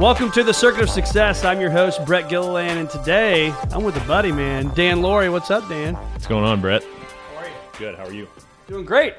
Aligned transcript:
Welcome 0.00 0.32
to 0.32 0.42
the 0.42 0.54
Circuit 0.54 0.80
of 0.80 0.88
Success. 0.88 1.44
I'm 1.44 1.60
your 1.60 1.68
host, 1.68 2.02
Brett 2.06 2.30
Gilliland, 2.30 2.78
and 2.78 2.88
today 2.88 3.52
I'm 3.70 3.84
with 3.84 4.02
a 4.02 4.06
buddy, 4.06 4.32
man, 4.32 4.72
Dan 4.74 5.02
Laure. 5.02 5.30
What's 5.30 5.50
up, 5.50 5.68
Dan? 5.68 5.92
What's 5.94 6.26
going 6.26 6.42
on, 6.42 6.62
Brett? 6.62 6.82
How 6.82 7.36
are 7.36 7.46
you? 7.46 7.54
Good. 7.76 7.94
How 7.96 8.04
are 8.06 8.12
you? 8.12 8.26
Doing 8.66 8.86
great. 8.86 9.12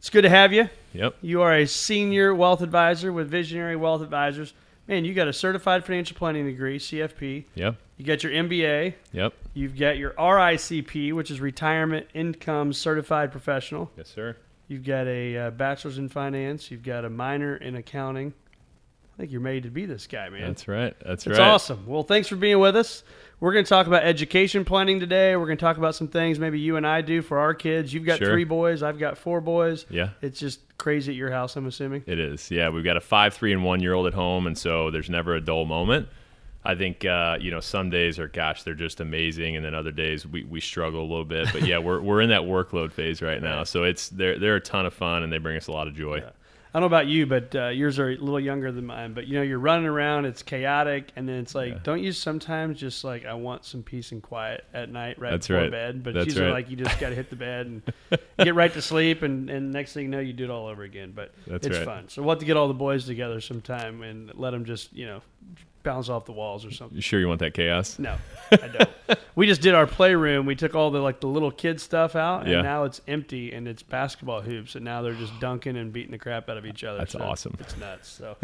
It's 0.00 0.10
good 0.10 0.22
to 0.22 0.28
have 0.28 0.52
you. 0.52 0.68
Yep. 0.92 1.18
You 1.20 1.42
are 1.42 1.54
a 1.54 1.68
senior 1.68 2.34
wealth 2.34 2.62
advisor 2.62 3.12
with 3.12 3.30
Visionary 3.30 3.76
Wealth 3.76 4.02
Advisors. 4.02 4.54
Man, 4.88 5.04
you 5.04 5.14
got 5.14 5.28
a 5.28 5.32
certified 5.32 5.84
financial 5.84 6.16
planning 6.16 6.46
degree, 6.46 6.80
CFP. 6.80 7.44
Yep. 7.54 7.76
You 7.96 8.04
got 8.04 8.24
your 8.24 8.32
MBA. 8.32 8.94
Yep. 9.12 9.34
You've 9.54 9.78
got 9.78 9.98
your 9.98 10.14
RICP, 10.14 11.12
which 11.12 11.30
is 11.30 11.40
Retirement 11.40 12.08
Income 12.12 12.72
Certified 12.72 13.30
Professional. 13.30 13.92
Yes, 13.96 14.08
sir. 14.08 14.36
You've 14.66 14.84
got 14.84 15.06
a 15.06 15.36
uh, 15.36 15.50
bachelor's 15.52 15.98
in 15.98 16.08
finance. 16.08 16.72
You've 16.72 16.82
got 16.82 17.04
a 17.04 17.10
minor 17.10 17.54
in 17.54 17.76
accounting. 17.76 18.34
I 19.14 19.16
think 19.16 19.30
you're 19.30 19.40
made 19.40 19.62
to 19.62 19.70
be 19.70 19.86
this 19.86 20.08
guy, 20.08 20.28
man. 20.28 20.42
That's 20.42 20.66
right. 20.66 20.96
That's 20.98 21.24
It's 21.24 21.26
right. 21.26 21.32
It's 21.34 21.40
awesome. 21.40 21.86
Well, 21.86 22.02
thanks 22.02 22.26
for 22.26 22.34
being 22.34 22.58
with 22.58 22.74
us. 22.74 23.04
We're 23.38 23.52
going 23.52 23.64
to 23.64 23.68
talk 23.68 23.86
about 23.86 24.02
education 24.02 24.64
planning 24.64 24.98
today. 24.98 25.36
We're 25.36 25.46
going 25.46 25.58
to 25.58 25.64
talk 25.64 25.76
about 25.76 25.94
some 25.94 26.08
things 26.08 26.38
maybe 26.40 26.58
you 26.58 26.76
and 26.76 26.86
I 26.86 27.00
do 27.00 27.22
for 27.22 27.38
our 27.38 27.54
kids. 27.54 27.94
You've 27.94 28.04
got 28.06 28.18
Sure. 28.18 28.28
three 28.32 28.44
boys. 28.44 28.82
I've 28.82 28.98
got 28.98 29.16
four 29.16 29.40
boys. 29.40 29.86
Yeah. 29.88 30.10
It's 30.20 30.40
just 30.40 30.60
crazy 30.78 31.12
at 31.12 31.16
your 31.16 31.30
house, 31.30 31.54
I'm 31.54 31.66
assuming. 31.66 32.02
It 32.06 32.18
is. 32.18 32.50
Yeah, 32.50 32.70
we've 32.70 32.82
got 32.84 32.96
a 32.96 33.00
five, 33.00 33.34
three, 33.34 33.52
and 33.52 33.62
one 33.62 33.80
year 33.80 33.92
old 33.92 34.06
at 34.08 34.14
home, 34.14 34.48
and 34.48 34.58
so 34.58 34.90
there's 34.90 35.10
never 35.10 35.34
a 35.36 35.40
dull 35.40 35.64
moment. 35.64 36.08
I 36.64 36.74
think 36.74 37.04
uh, 37.04 37.36
you 37.38 37.50
know 37.50 37.60
some 37.60 37.90
days 37.90 38.18
are 38.18 38.26
gosh 38.26 38.62
they're 38.62 38.74
just 38.74 39.00
amazing, 39.00 39.54
and 39.54 39.64
then 39.64 39.74
other 39.74 39.90
days 39.92 40.26
we, 40.26 40.44
we 40.44 40.60
struggle 40.60 41.00
a 41.02 41.08
little 41.08 41.24
bit. 41.26 41.48
But 41.52 41.66
yeah, 41.66 41.76
we're 41.78 42.00
we're 42.00 42.22
in 42.22 42.30
that 42.30 42.40
workload 42.42 42.90
phase 42.92 43.20
right 43.20 43.42
now, 43.42 43.64
so 43.64 43.84
it's 43.84 44.08
they're 44.08 44.38
they're 44.38 44.56
a 44.56 44.60
ton 44.60 44.86
of 44.86 44.94
fun 44.94 45.22
and 45.22 45.30
they 45.32 45.36
bring 45.38 45.56
us 45.58 45.66
a 45.66 45.72
lot 45.72 45.86
of 45.88 45.94
joy. 45.94 46.22
I 46.74 46.80
don't 46.80 46.90
know 46.90 46.96
about 46.96 47.06
you, 47.06 47.24
but 47.24 47.54
uh, 47.54 47.68
yours 47.68 48.00
are 48.00 48.10
a 48.10 48.16
little 48.16 48.40
younger 48.40 48.72
than 48.72 48.84
mine. 48.84 49.14
But 49.14 49.28
you 49.28 49.34
know, 49.34 49.42
you're 49.42 49.60
running 49.60 49.86
around, 49.86 50.24
it's 50.24 50.42
chaotic, 50.42 51.12
and 51.14 51.28
then 51.28 51.36
it's 51.36 51.54
like, 51.54 51.84
don't 51.84 52.02
you 52.02 52.10
sometimes 52.10 52.80
just 52.80 53.04
like, 53.04 53.24
I 53.24 53.34
want 53.34 53.64
some 53.64 53.84
peace 53.84 54.10
and 54.10 54.20
quiet 54.20 54.64
at 54.74 54.90
night, 54.90 55.20
right 55.20 55.30
That's 55.30 55.46
before 55.46 55.62
right. 55.62 55.70
bed? 55.70 56.02
But 56.02 56.14
That's 56.14 56.26
usually 56.26 56.46
right. 56.46 56.52
like 56.52 56.70
you 56.70 56.76
just 56.76 56.98
got 56.98 57.10
to 57.10 57.14
hit 57.14 57.30
the 57.30 57.36
bed 57.36 57.66
and 57.66 57.82
get 58.40 58.56
right 58.56 58.72
to 58.72 58.82
sleep, 58.82 59.22
and, 59.22 59.48
and 59.48 59.70
next 59.70 59.92
thing 59.92 60.02
you 60.06 60.08
know, 60.08 60.18
you 60.18 60.32
do 60.32 60.42
it 60.42 60.50
all 60.50 60.66
over 60.66 60.82
again. 60.82 61.12
But 61.14 61.32
That's 61.46 61.64
it's 61.64 61.76
right. 61.76 61.84
fun. 61.86 62.08
So 62.08 62.22
we'll 62.22 62.32
have 62.32 62.40
to 62.40 62.44
get 62.44 62.56
all 62.56 62.66
the 62.66 62.74
boys 62.74 63.06
together 63.06 63.40
sometime 63.40 64.02
and 64.02 64.34
let 64.34 64.50
them 64.50 64.64
just, 64.64 64.92
you 64.92 65.06
know, 65.06 65.22
bounce 65.84 66.08
off 66.08 66.24
the 66.24 66.32
walls 66.32 66.66
or 66.66 66.72
something. 66.72 66.96
You 66.96 67.02
sure 67.02 67.20
you 67.20 67.28
want 67.28 67.38
that 67.40 67.54
chaos? 67.54 67.98
No, 68.00 68.16
I 68.50 68.56
don't. 68.68 69.18
we 69.36 69.46
just 69.46 69.60
did 69.60 69.74
our 69.74 69.86
playroom. 69.86 70.46
We 70.46 70.56
took 70.56 70.74
all 70.74 70.90
the 70.90 70.98
like 70.98 71.20
the 71.20 71.28
little 71.28 71.52
kid 71.52 71.80
stuff 71.80 72.16
out, 72.16 72.40
and 72.42 72.50
Yeah. 72.50 72.62
now 72.62 72.82
it's 72.84 73.00
empty 73.06 73.52
and 73.52 73.68
it's 73.68 73.82
basketball 73.84 74.40
hoops, 74.40 74.74
and 74.74 74.84
now 74.84 75.02
they're 75.02 75.14
just 75.14 75.38
dunking 75.38 75.76
and 75.76 75.92
beating 75.92 76.10
the 76.10 76.18
crap 76.18 76.48
out 76.48 76.56
of 76.56 76.66
each 76.66 76.82
other. 76.82 76.98
That's 76.98 77.12
So 77.12 77.20
awesome. 77.20 77.54
It's 77.60 77.76
nuts. 77.76 78.08
So, 78.08 78.36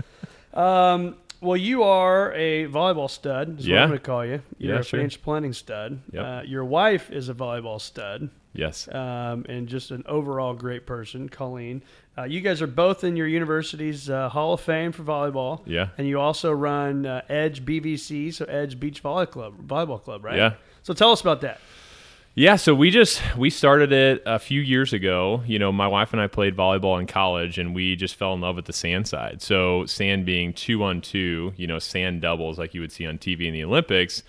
um, 0.60 1.16
well, 1.40 1.56
you 1.56 1.82
are 1.82 2.32
a 2.34 2.66
volleyball 2.66 3.08
stud. 3.10 3.60
Is 3.60 3.66
what 3.66 3.74
Yeah. 3.74 3.82
I'm 3.82 3.88
going 3.88 3.98
to 3.98 4.04
call 4.04 4.24
you. 4.24 4.42
You're 4.58 4.74
Yeah, 4.74 4.80
a 4.80 4.82
sure. 4.82 4.98
financial 4.98 5.22
planning 5.22 5.52
stud. 5.52 6.00
Yep. 6.12 6.24
Uh, 6.24 6.42
your 6.44 6.64
wife 6.64 7.10
is 7.10 7.28
a 7.28 7.34
volleyball 7.34 7.80
stud. 7.80 8.30
Yes. 8.52 8.88
Um, 8.92 9.46
and 9.48 9.68
just 9.68 9.90
an 9.92 10.02
overall 10.06 10.54
great 10.54 10.84
person, 10.86 11.28
Colleen. 11.28 11.82
Uh, 12.18 12.24
you 12.24 12.40
guys 12.40 12.60
are 12.60 12.66
both 12.66 13.04
in 13.04 13.16
your 13.16 13.28
university's 13.28 14.10
uh, 14.10 14.28
Hall 14.28 14.52
of 14.54 14.60
Fame 14.60 14.90
for 14.92 15.04
volleyball. 15.04 15.60
Yeah. 15.66 15.88
And 15.96 16.06
you 16.08 16.18
also 16.20 16.50
run 16.52 17.06
uh, 17.06 17.22
Edge 17.28 17.64
BVC, 17.64 18.34
so 18.34 18.44
Edge 18.46 18.80
Beach 18.80 19.00
Volley 19.00 19.26
Club, 19.26 19.54
Volleyball 19.66 20.02
Club, 20.02 20.24
right? 20.24 20.36
Yeah. 20.36 20.54
So 20.82 20.92
tell 20.94 21.12
us 21.12 21.20
about 21.20 21.40
that. 21.42 21.60
Yeah, 22.34 22.56
so 22.56 22.74
we 22.74 22.90
just 22.90 23.20
we 23.36 23.50
started 23.50 23.92
it 23.92 24.22
a 24.24 24.38
few 24.38 24.60
years 24.60 24.92
ago. 24.92 25.42
You 25.46 25.58
know, 25.58 25.72
my 25.72 25.88
wife 25.88 26.12
and 26.12 26.22
I 26.22 26.28
played 26.28 26.56
volleyball 26.56 27.00
in 27.00 27.06
college, 27.06 27.58
and 27.58 27.74
we 27.74 27.96
just 27.96 28.14
fell 28.14 28.32
in 28.34 28.40
love 28.40 28.56
with 28.56 28.66
the 28.66 28.72
sand 28.72 29.08
side. 29.08 29.42
So 29.42 29.84
sand 29.86 30.24
being 30.24 30.52
two 30.52 30.84
on 30.84 31.00
two, 31.00 31.52
you 31.56 31.66
know, 31.66 31.80
sand 31.80 32.22
doubles 32.22 32.58
like 32.58 32.72
you 32.72 32.80
would 32.82 32.92
see 32.92 33.04
on 33.06 33.18
TV 33.18 33.46
in 33.46 33.52
the 33.52 33.64
Olympics. 33.64 34.22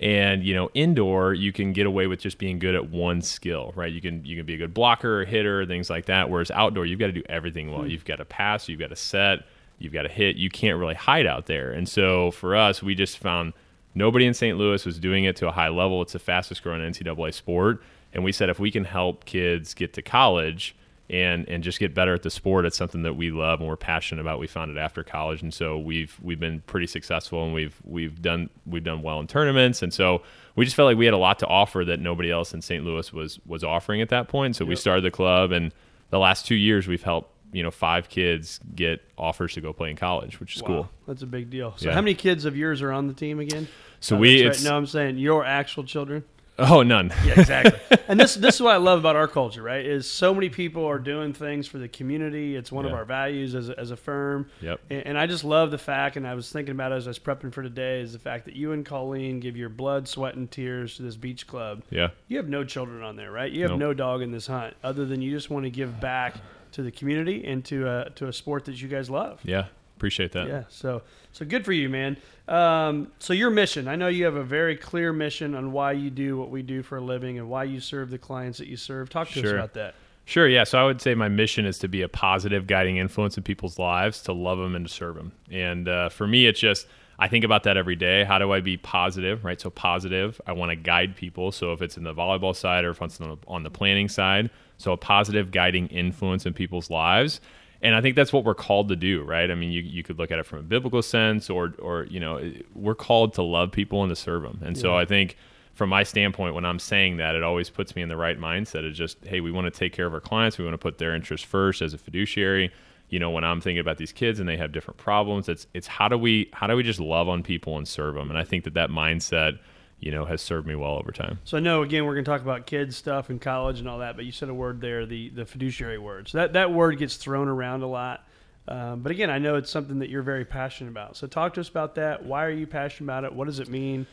And 0.00 0.42
you 0.42 0.54
know, 0.54 0.70
indoor 0.74 1.34
you 1.34 1.52
can 1.52 1.72
get 1.74 1.86
away 1.86 2.06
with 2.06 2.20
just 2.20 2.38
being 2.38 2.58
good 2.58 2.74
at 2.74 2.90
one 2.90 3.20
skill, 3.20 3.72
right? 3.76 3.92
You 3.92 4.00
can 4.00 4.24
you 4.24 4.36
can 4.36 4.46
be 4.46 4.54
a 4.54 4.58
good 4.58 4.72
blocker, 4.74 5.24
hitter, 5.26 5.66
things 5.66 5.90
like 5.90 6.06
that. 6.06 6.30
Whereas 6.30 6.50
outdoor, 6.50 6.86
you've 6.86 6.98
got 6.98 7.06
to 7.08 7.12
do 7.12 7.22
everything 7.28 7.70
well. 7.70 7.82
Hmm. 7.82 7.88
You've 7.90 8.06
got 8.06 8.16
to 8.16 8.24
pass, 8.24 8.68
you've 8.68 8.80
got 8.80 8.90
to 8.90 8.96
set, 8.96 9.40
you've 9.78 9.92
got 9.92 10.02
to 10.02 10.08
hit. 10.08 10.36
You 10.36 10.48
can't 10.48 10.78
really 10.78 10.94
hide 10.94 11.26
out 11.26 11.46
there. 11.46 11.70
And 11.70 11.86
so 11.86 12.30
for 12.30 12.56
us, 12.56 12.82
we 12.82 12.94
just 12.94 13.18
found 13.18 13.52
Nobody 13.94 14.26
in 14.26 14.34
St. 14.34 14.56
Louis 14.56 14.84
was 14.84 14.98
doing 14.98 15.24
it 15.24 15.36
to 15.36 15.48
a 15.48 15.52
high 15.52 15.68
level. 15.68 16.02
It's 16.02 16.14
the 16.14 16.18
fastest 16.18 16.62
growing 16.62 16.80
NCAA 16.80 17.34
sport. 17.34 17.82
And 18.12 18.24
we 18.24 18.32
said 18.32 18.48
if 18.48 18.58
we 18.58 18.70
can 18.70 18.84
help 18.84 19.24
kids 19.24 19.74
get 19.74 19.92
to 19.94 20.02
college 20.02 20.76
and 21.10 21.46
and 21.48 21.62
just 21.62 21.78
get 21.78 21.94
better 21.94 22.14
at 22.14 22.22
the 22.22 22.30
sport, 22.30 22.64
it's 22.64 22.76
something 22.76 23.02
that 23.02 23.14
we 23.14 23.30
love 23.30 23.60
and 23.60 23.68
we're 23.68 23.76
passionate 23.76 24.20
about. 24.20 24.38
We 24.38 24.46
found 24.46 24.70
it 24.70 24.78
after 24.78 25.02
college. 25.02 25.42
And 25.42 25.52
so 25.52 25.78
we've 25.78 26.18
we've 26.22 26.40
been 26.40 26.60
pretty 26.66 26.86
successful 26.86 27.44
and 27.44 27.52
we've 27.52 27.76
we've 27.84 28.20
done 28.22 28.50
we've 28.66 28.84
done 28.84 29.02
well 29.02 29.20
in 29.20 29.26
tournaments. 29.26 29.82
And 29.82 29.92
so 29.92 30.22
we 30.56 30.64
just 30.64 30.76
felt 30.76 30.86
like 30.86 30.96
we 30.96 31.04
had 31.04 31.14
a 31.14 31.18
lot 31.18 31.38
to 31.40 31.46
offer 31.46 31.84
that 31.84 32.00
nobody 32.00 32.30
else 32.30 32.54
in 32.54 32.62
St. 32.62 32.84
Louis 32.84 33.12
was 33.12 33.38
was 33.46 33.64
offering 33.64 34.00
at 34.00 34.08
that 34.10 34.28
point. 34.28 34.56
So 34.56 34.64
we 34.64 34.76
started 34.76 35.04
the 35.04 35.10
club 35.10 35.52
and 35.52 35.72
the 36.10 36.18
last 36.18 36.44
two 36.44 36.54
years 36.54 36.86
we've 36.86 37.02
helped, 37.02 37.31
you 37.52 37.62
know, 37.62 37.70
five 37.70 38.08
kids 38.08 38.58
get 38.74 39.00
offers 39.18 39.54
to 39.54 39.60
go 39.60 39.72
play 39.72 39.90
in 39.90 39.96
college, 39.96 40.40
which 40.40 40.56
is 40.56 40.62
Wow, 40.62 40.66
cool. 40.68 40.90
That's 41.06 41.22
a 41.22 41.26
big 41.26 41.50
deal. 41.50 41.74
So 41.76 41.88
Yeah. 41.88 41.94
how 41.94 42.00
many 42.00 42.14
kids 42.14 42.44
of 42.44 42.56
yours 42.56 42.80
are 42.82 42.92
on 42.92 43.06
the 43.08 43.14
team 43.14 43.38
again? 43.40 43.68
So 44.00 44.16
Oh, 44.16 44.20
we 44.20 44.40
it's 44.42 44.64
right. 44.64 44.70
no, 44.70 44.76
I'm 44.76 44.86
saying 44.86 45.18
your 45.18 45.44
actual 45.44 45.84
children. 45.84 46.24
oh 46.58 46.82
none. 46.82 47.12
Yeah, 47.24 47.40
exactly. 47.40 47.98
and 48.08 48.20
this 48.20 48.34
this 48.34 48.56
is 48.56 48.60
what 48.60 48.74
I 48.74 48.76
love 48.76 48.98
about 48.98 49.16
our 49.16 49.26
culture, 49.28 49.62
right? 49.62 49.84
Is 49.84 50.10
so 50.10 50.34
many 50.34 50.48
people 50.50 50.84
are 50.86 50.98
doing 50.98 51.32
things 51.32 51.66
for 51.66 51.78
the 51.78 51.88
community. 51.88 52.56
It's 52.56 52.70
one 52.70 52.84
of 52.84 52.92
our 52.92 53.04
values 53.06 53.54
as 53.54 53.68
a, 53.70 53.78
as 53.78 53.90
a 53.90 53.96
firm. 53.96 54.46
Yep. 54.60 54.80
And, 54.90 55.06
and 55.08 55.18
I 55.18 55.26
just 55.26 55.44
love 55.44 55.70
the 55.70 55.78
fact, 55.78 56.16
and 56.16 56.26
I 56.26 56.34
was 56.34 56.50
thinking 56.52 56.72
about 56.72 56.92
it 56.92 56.96
as 56.96 57.06
I 57.06 57.10
was 57.10 57.18
prepping 57.18 57.52
for 57.54 57.62
today, 57.62 58.00
is 58.00 58.12
the 58.12 58.18
fact 58.18 58.44
that 58.44 58.54
you 58.54 58.72
and 58.72 58.84
Colleen 58.84 59.40
give 59.40 59.56
your 59.56 59.70
blood, 59.70 60.06
sweat, 60.08 60.34
and 60.34 60.50
tears 60.50 60.96
to 60.96 61.02
this 61.02 61.16
beach 61.16 61.46
club. 61.46 61.84
Yeah. 61.90 62.08
You 62.28 62.36
have 62.36 62.48
no 62.48 62.64
children 62.64 63.02
on 63.02 63.16
there, 63.16 63.30
right? 63.32 63.50
You 63.50 63.62
have 63.62 63.70
Nope. 63.72 63.80
no 63.80 63.94
dog 63.94 64.20
in 64.22 64.30
this 64.30 64.46
hunt, 64.46 64.74
other 64.84 65.06
than 65.06 65.22
you 65.22 65.30
just 65.30 65.48
want 65.48 65.64
to 65.64 65.70
give 65.70 66.00
back 66.00 66.34
to 66.72 66.82
the 66.82 66.90
community 66.90 67.44
and 67.44 67.64
to 67.66 67.88
a 67.88 68.10
to 68.16 68.28
a 68.28 68.32
sport 68.32 68.64
that 68.66 68.80
you 68.80 68.88
guys 68.88 69.08
love. 69.10 69.40
Yeah. 69.44 69.66
Appreciate 69.96 70.32
that. 70.32 70.48
Yeah, 70.48 70.64
so 70.68 71.02
so 71.30 71.44
good 71.44 71.64
for 71.64 71.72
you, 71.72 71.88
man. 71.88 72.16
Um, 72.48 73.12
so 73.20 73.32
your 73.32 73.50
mission, 73.50 73.86
I 73.86 73.94
know 73.94 74.08
you 74.08 74.24
have 74.24 74.34
a 74.34 74.42
very 74.42 74.76
clear 74.76 75.12
mission 75.12 75.54
on 75.54 75.70
why 75.70 75.92
you 75.92 76.10
do 76.10 76.36
what 76.36 76.50
we 76.50 76.62
do 76.62 76.82
for 76.82 76.96
a 76.96 77.00
living 77.00 77.38
and 77.38 77.48
why 77.48 77.64
you 77.64 77.78
serve 77.78 78.10
the 78.10 78.18
clients 78.18 78.58
that 78.58 78.66
you 78.66 78.76
serve. 78.76 79.10
Talk 79.10 79.28
to 79.30 79.38
us 79.40 79.46
Sure. 79.46 79.54
about 79.54 79.74
that. 79.74 79.94
Sure, 80.24 80.48
yeah. 80.48 80.64
So 80.64 80.78
I 80.80 80.84
would 80.84 81.00
say 81.00 81.14
my 81.14 81.28
mission 81.28 81.66
is 81.66 81.78
to 81.78 81.88
be 81.88 82.02
a 82.02 82.08
positive 82.08 82.66
guiding 82.66 82.96
influence 82.96 83.36
in 83.36 83.44
people's 83.44 83.78
lives, 83.78 84.22
to 84.22 84.32
love 84.32 84.58
them 84.58 84.74
and 84.74 84.86
to 84.88 84.92
serve 84.92 85.14
them. 85.14 85.32
And 85.52 85.88
uh, 85.88 86.08
for 86.08 86.26
me, 86.26 86.46
it's 86.46 86.58
just 86.60 86.88
I 87.22 87.28
think 87.28 87.44
about 87.44 87.62
that 87.62 87.76
every 87.76 87.94
day. 87.94 88.24
How 88.24 88.40
do 88.40 88.52
I 88.52 88.58
be 88.58 88.76
positive, 88.76 89.44
right? 89.44 89.60
So 89.60 89.70
positive. 89.70 90.40
I 90.44 90.50
want 90.50 90.70
to 90.70 90.76
guide 90.76 91.14
people. 91.14 91.52
So 91.52 91.72
if 91.72 91.80
it's 91.80 91.96
in 91.96 92.02
the 92.02 92.12
volleyball 92.12 92.54
side 92.54 92.84
or 92.84 92.90
if 92.90 93.00
it's 93.00 93.20
on 93.20 93.28
the, 93.28 93.36
on 93.46 93.62
the 93.62 93.70
planning 93.70 94.08
side, 94.08 94.50
so 94.76 94.90
a 94.90 94.96
positive 94.96 95.52
guiding 95.52 95.86
influence 95.86 96.46
in 96.46 96.52
people's 96.52 96.90
lives. 96.90 97.40
And 97.80 97.94
I 97.94 98.00
think 98.00 98.16
that's 98.16 98.32
what 98.32 98.44
we're 98.44 98.56
called 98.56 98.88
to 98.88 98.96
do, 98.96 99.22
right? 99.22 99.52
I 99.52 99.54
mean, 99.54 99.70
you, 99.70 99.82
you 99.82 100.02
could 100.02 100.18
look 100.18 100.32
at 100.32 100.40
it 100.40 100.46
from 100.46 100.58
a 100.58 100.62
biblical 100.62 101.00
sense, 101.00 101.48
or 101.48 101.74
or 101.78 102.06
you 102.10 102.18
know, 102.18 102.52
we're 102.74 102.96
called 102.96 103.34
to 103.34 103.42
love 103.42 103.70
people 103.70 104.02
and 104.02 104.10
to 104.10 104.16
serve 104.16 104.42
them. 104.42 104.60
And 104.64 104.76
so 104.76 104.96
I 104.96 105.04
think 105.04 105.36
from 105.74 105.90
my 105.90 106.02
standpoint, 106.02 106.56
when 106.56 106.64
I'm 106.64 106.80
saying 106.80 107.18
that, 107.18 107.36
it 107.36 107.44
always 107.44 107.70
puts 107.70 107.94
me 107.94 108.02
in 108.02 108.08
the 108.08 108.16
right 108.16 108.38
mindset. 108.38 108.82
It's 108.82 108.98
just, 108.98 109.24
hey, 109.24 109.40
we 109.40 109.52
want 109.52 109.72
to 109.72 109.78
take 109.78 109.92
care 109.92 110.06
of 110.06 110.12
our 110.14 110.20
clients. 110.20 110.58
We 110.58 110.64
want 110.64 110.74
to 110.74 110.78
put 110.78 110.98
their 110.98 111.14
interests 111.14 111.46
first 111.46 111.82
as 111.82 111.94
a 111.94 111.98
fiduciary. 111.98 112.72
You 113.12 113.18
know, 113.18 113.28
when 113.28 113.44
I'm 113.44 113.60
thinking 113.60 113.78
about 113.78 113.98
these 113.98 114.10
kids 114.10 114.40
and 114.40 114.48
they 114.48 114.56
have 114.56 114.72
different 114.72 114.96
problems, 114.96 115.46
it's 115.46 115.66
it's 115.74 115.86
how 115.86 116.08
do 116.08 116.16
we 116.16 116.48
how 116.54 116.66
do 116.66 116.74
we 116.74 116.82
just 116.82 116.98
love 116.98 117.28
on 117.28 117.42
people 117.42 117.76
and 117.76 117.86
serve 117.86 118.14
them? 118.14 118.30
And 118.30 118.38
I 118.38 118.44
think 118.44 118.64
that 118.64 118.72
that 118.72 118.88
mindset, 118.88 119.58
you 120.00 120.10
know, 120.10 120.24
has 120.24 120.40
served 120.40 120.66
me 120.66 120.74
well 120.76 120.94
over 120.94 121.12
time. 121.12 121.38
So 121.44 121.58
I 121.58 121.60
know 121.60 121.82
again 121.82 122.06
we're 122.06 122.14
going 122.14 122.24
to 122.24 122.30
talk 122.30 122.40
about 122.40 122.64
kids 122.64 122.96
stuff 122.96 123.28
and 123.28 123.38
college 123.38 123.80
and 123.80 123.86
all 123.86 123.98
that, 123.98 124.16
but 124.16 124.24
you 124.24 124.32
said 124.32 124.48
a 124.48 124.54
word 124.54 124.80
there, 124.80 125.04
the 125.04 125.28
the 125.28 125.44
fiduciary 125.44 125.98
word. 125.98 126.28
So 126.28 126.38
that 126.38 126.54
that 126.54 126.72
word 126.72 126.96
gets 126.96 127.16
thrown 127.16 127.48
around 127.48 127.82
a 127.82 127.86
lot. 127.86 128.26
Um, 128.66 129.00
but 129.00 129.12
again, 129.12 129.28
I 129.28 129.36
know 129.36 129.56
it's 129.56 129.70
something 129.70 129.98
that 129.98 130.08
you're 130.08 130.22
very 130.22 130.46
passionate 130.46 130.88
about. 130.88 131.18
So 131.18 131.26
talk 131.26 131.52
to 131.54 131.60
us 131.60 131.68
about 131.68 131.96
that. 131.96 132.24
Why 132.24 132.46
are 132.46 132.50
you 132.50 132.66
passionate 132.66 133.04
about 133.08 133.24
it? 133.24 133.34
What 133.34 133.44
does 133.44 133.58
it 133.58 133.68
mean? 133.68 134.06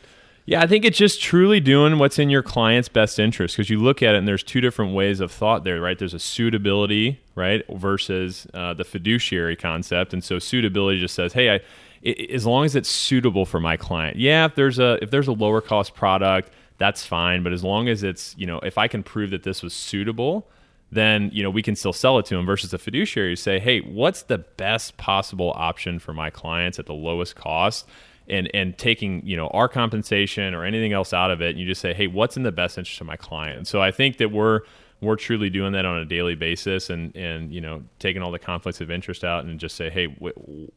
Yeah, 0.50 0.62
I 0.62 0.66
think 0.66 0.84
it's 0.84 0.98
just 0.98 1.22
truly 1.22 1.60
doing 1.60 1.98
what's 1.98 2.18
in 2.18 2.28
your 2.28 2.42
client's 2.42 2.88
best 2.88 3.20
interest 3.20 3.56
because 3.56 3.70
you 3.70 3.78
look 3.78 4.02
at 4.02 4.16
it 4.16 4.18
and 4.18 4.26
there's 4.26 4.42
two 4.42 4.60
different 4.60 4.94
ways 4.94 5.20
of 5.20 5.30
thought 5.30 5.62
there, 5.62 5.80
right? 5.80 5.96
There's 5.96 6.12
a 6.12 6.18
suitability, 6.18 7.20
right, 7.36 7.62
versus 7.68 8.48
uh, 8.52 8.74
the 8.74 8.82
fiduciary 8.82 9.54
concept. 9.54 10.12
And 10.12 10.24
so 10.24 10.40
suitability 10.40 10.98
just 10.98 11.14
says, 11.14 11.34
hey, 11.34 11.54
I, 11.54 11.60
it, 12.02 12.32
as 12.32 12.46
long 12.46 12.64
as 12.64 12.74
it's 12.74 12.88
suitable 12.88 13.46
for 13.46 13.60
my 13.60 13.76
client. 13.76 14.16
Yeah, 14.16 14.44
if 14.46 14.56
there's 14.56 14.80
a 14.80 14.98
if 15.00 15.12
there's 15.12 15.28
a 15.28 15.32
lower 15.32 15.60
cost 15.60 15.94
product, 15.94 16.50
that's 16.78 17.06
fine. 17.06 17.44
But 17.44 17.52
as 17.52 17.62
long 17.62 17.86
as 17.86 18.02
it's 18.02 18.34
you 18.36 18.46
know 18.46 18.58
if 18.64 18.76
I 18.76 18.88
can 18.88 19.04
prove 19.04 19.30
that 19.30 19.44
this 19.44 19.62
was 19.62 19.72
suitable, 19.72 20.48
then 20.90 21.30
you 21.32 21.44
know 21.44 21.50
we 21.50 21.62
can 21.62 21.76
still 21.76 21.92
sell 21.92 22.18
it 22.18 22.26
to 22.26 22.34
them. 22.34 22.44
Versus 22.44 22.74
a 22.74 22.78
fiduciary, 22.78 23.36
say, 23.36 23.60
hey, 23.60 23.82
what's 23.82 24.22
the 24.22 24.38
best 24.38 24.96
possible 24.96 25.52
option 25.54 26.00
for 26.00 26.12
my 26.12 26.28
clients 26.28 26.80
at 26.80 26.86
the 26.86 26.92
lowest 26.92 27.36
cost? 27.36 27.86
And 28.30 28.50
and 28.54 28.78
taking 28.78 29.26
you 29.26 29.36
know 29.36 29.48
our 29.48 29.68
compensation 29.68 30.54
or 30.54 30.64
anything 30.64 30.92
else 30.92 31.12
out 31.12 31.30
of 31.30 31.42
it 31.42 31.50
and 31.50 31.58
you 31.58 31.66
just 31.66 31.80
say 31.80 31.92
hey 31.92 32.06
what's 32.06 32.36
in 32.36 32.42
the 32.42 32.52
best 32.52 32.78
interest 32.78 33.00
of 33.00 33.06
my 33.06 33.16
client? 33.16 33.66
So 33.66 33.82
i 33.82 33.90
think 33.90 34.18
that 34.18 34.30
we're 34.30 34.60
we're 35.00 35.16
truly 35.16 35.48
doing 35.48 35.72
that 35.72 35.84
on 35.84 35.98
a 35.98 36.04
daily 36.04 36.34
basis 36.34 36.90
and 36.90 37.14
and 37.16 37.52
you 37.52 37.60
know 37.60 37.82
taking 37.98 38.22
all 38.22 38.30
the 38.30 38.38
conflicts 38.38 38.80
of 38.80 38.90
interest 38.90 39.24
out 39.24 39.44
and 39.44 39.58
just 39.58 39.76
say 39.76 39.90
hey 39.90 40.06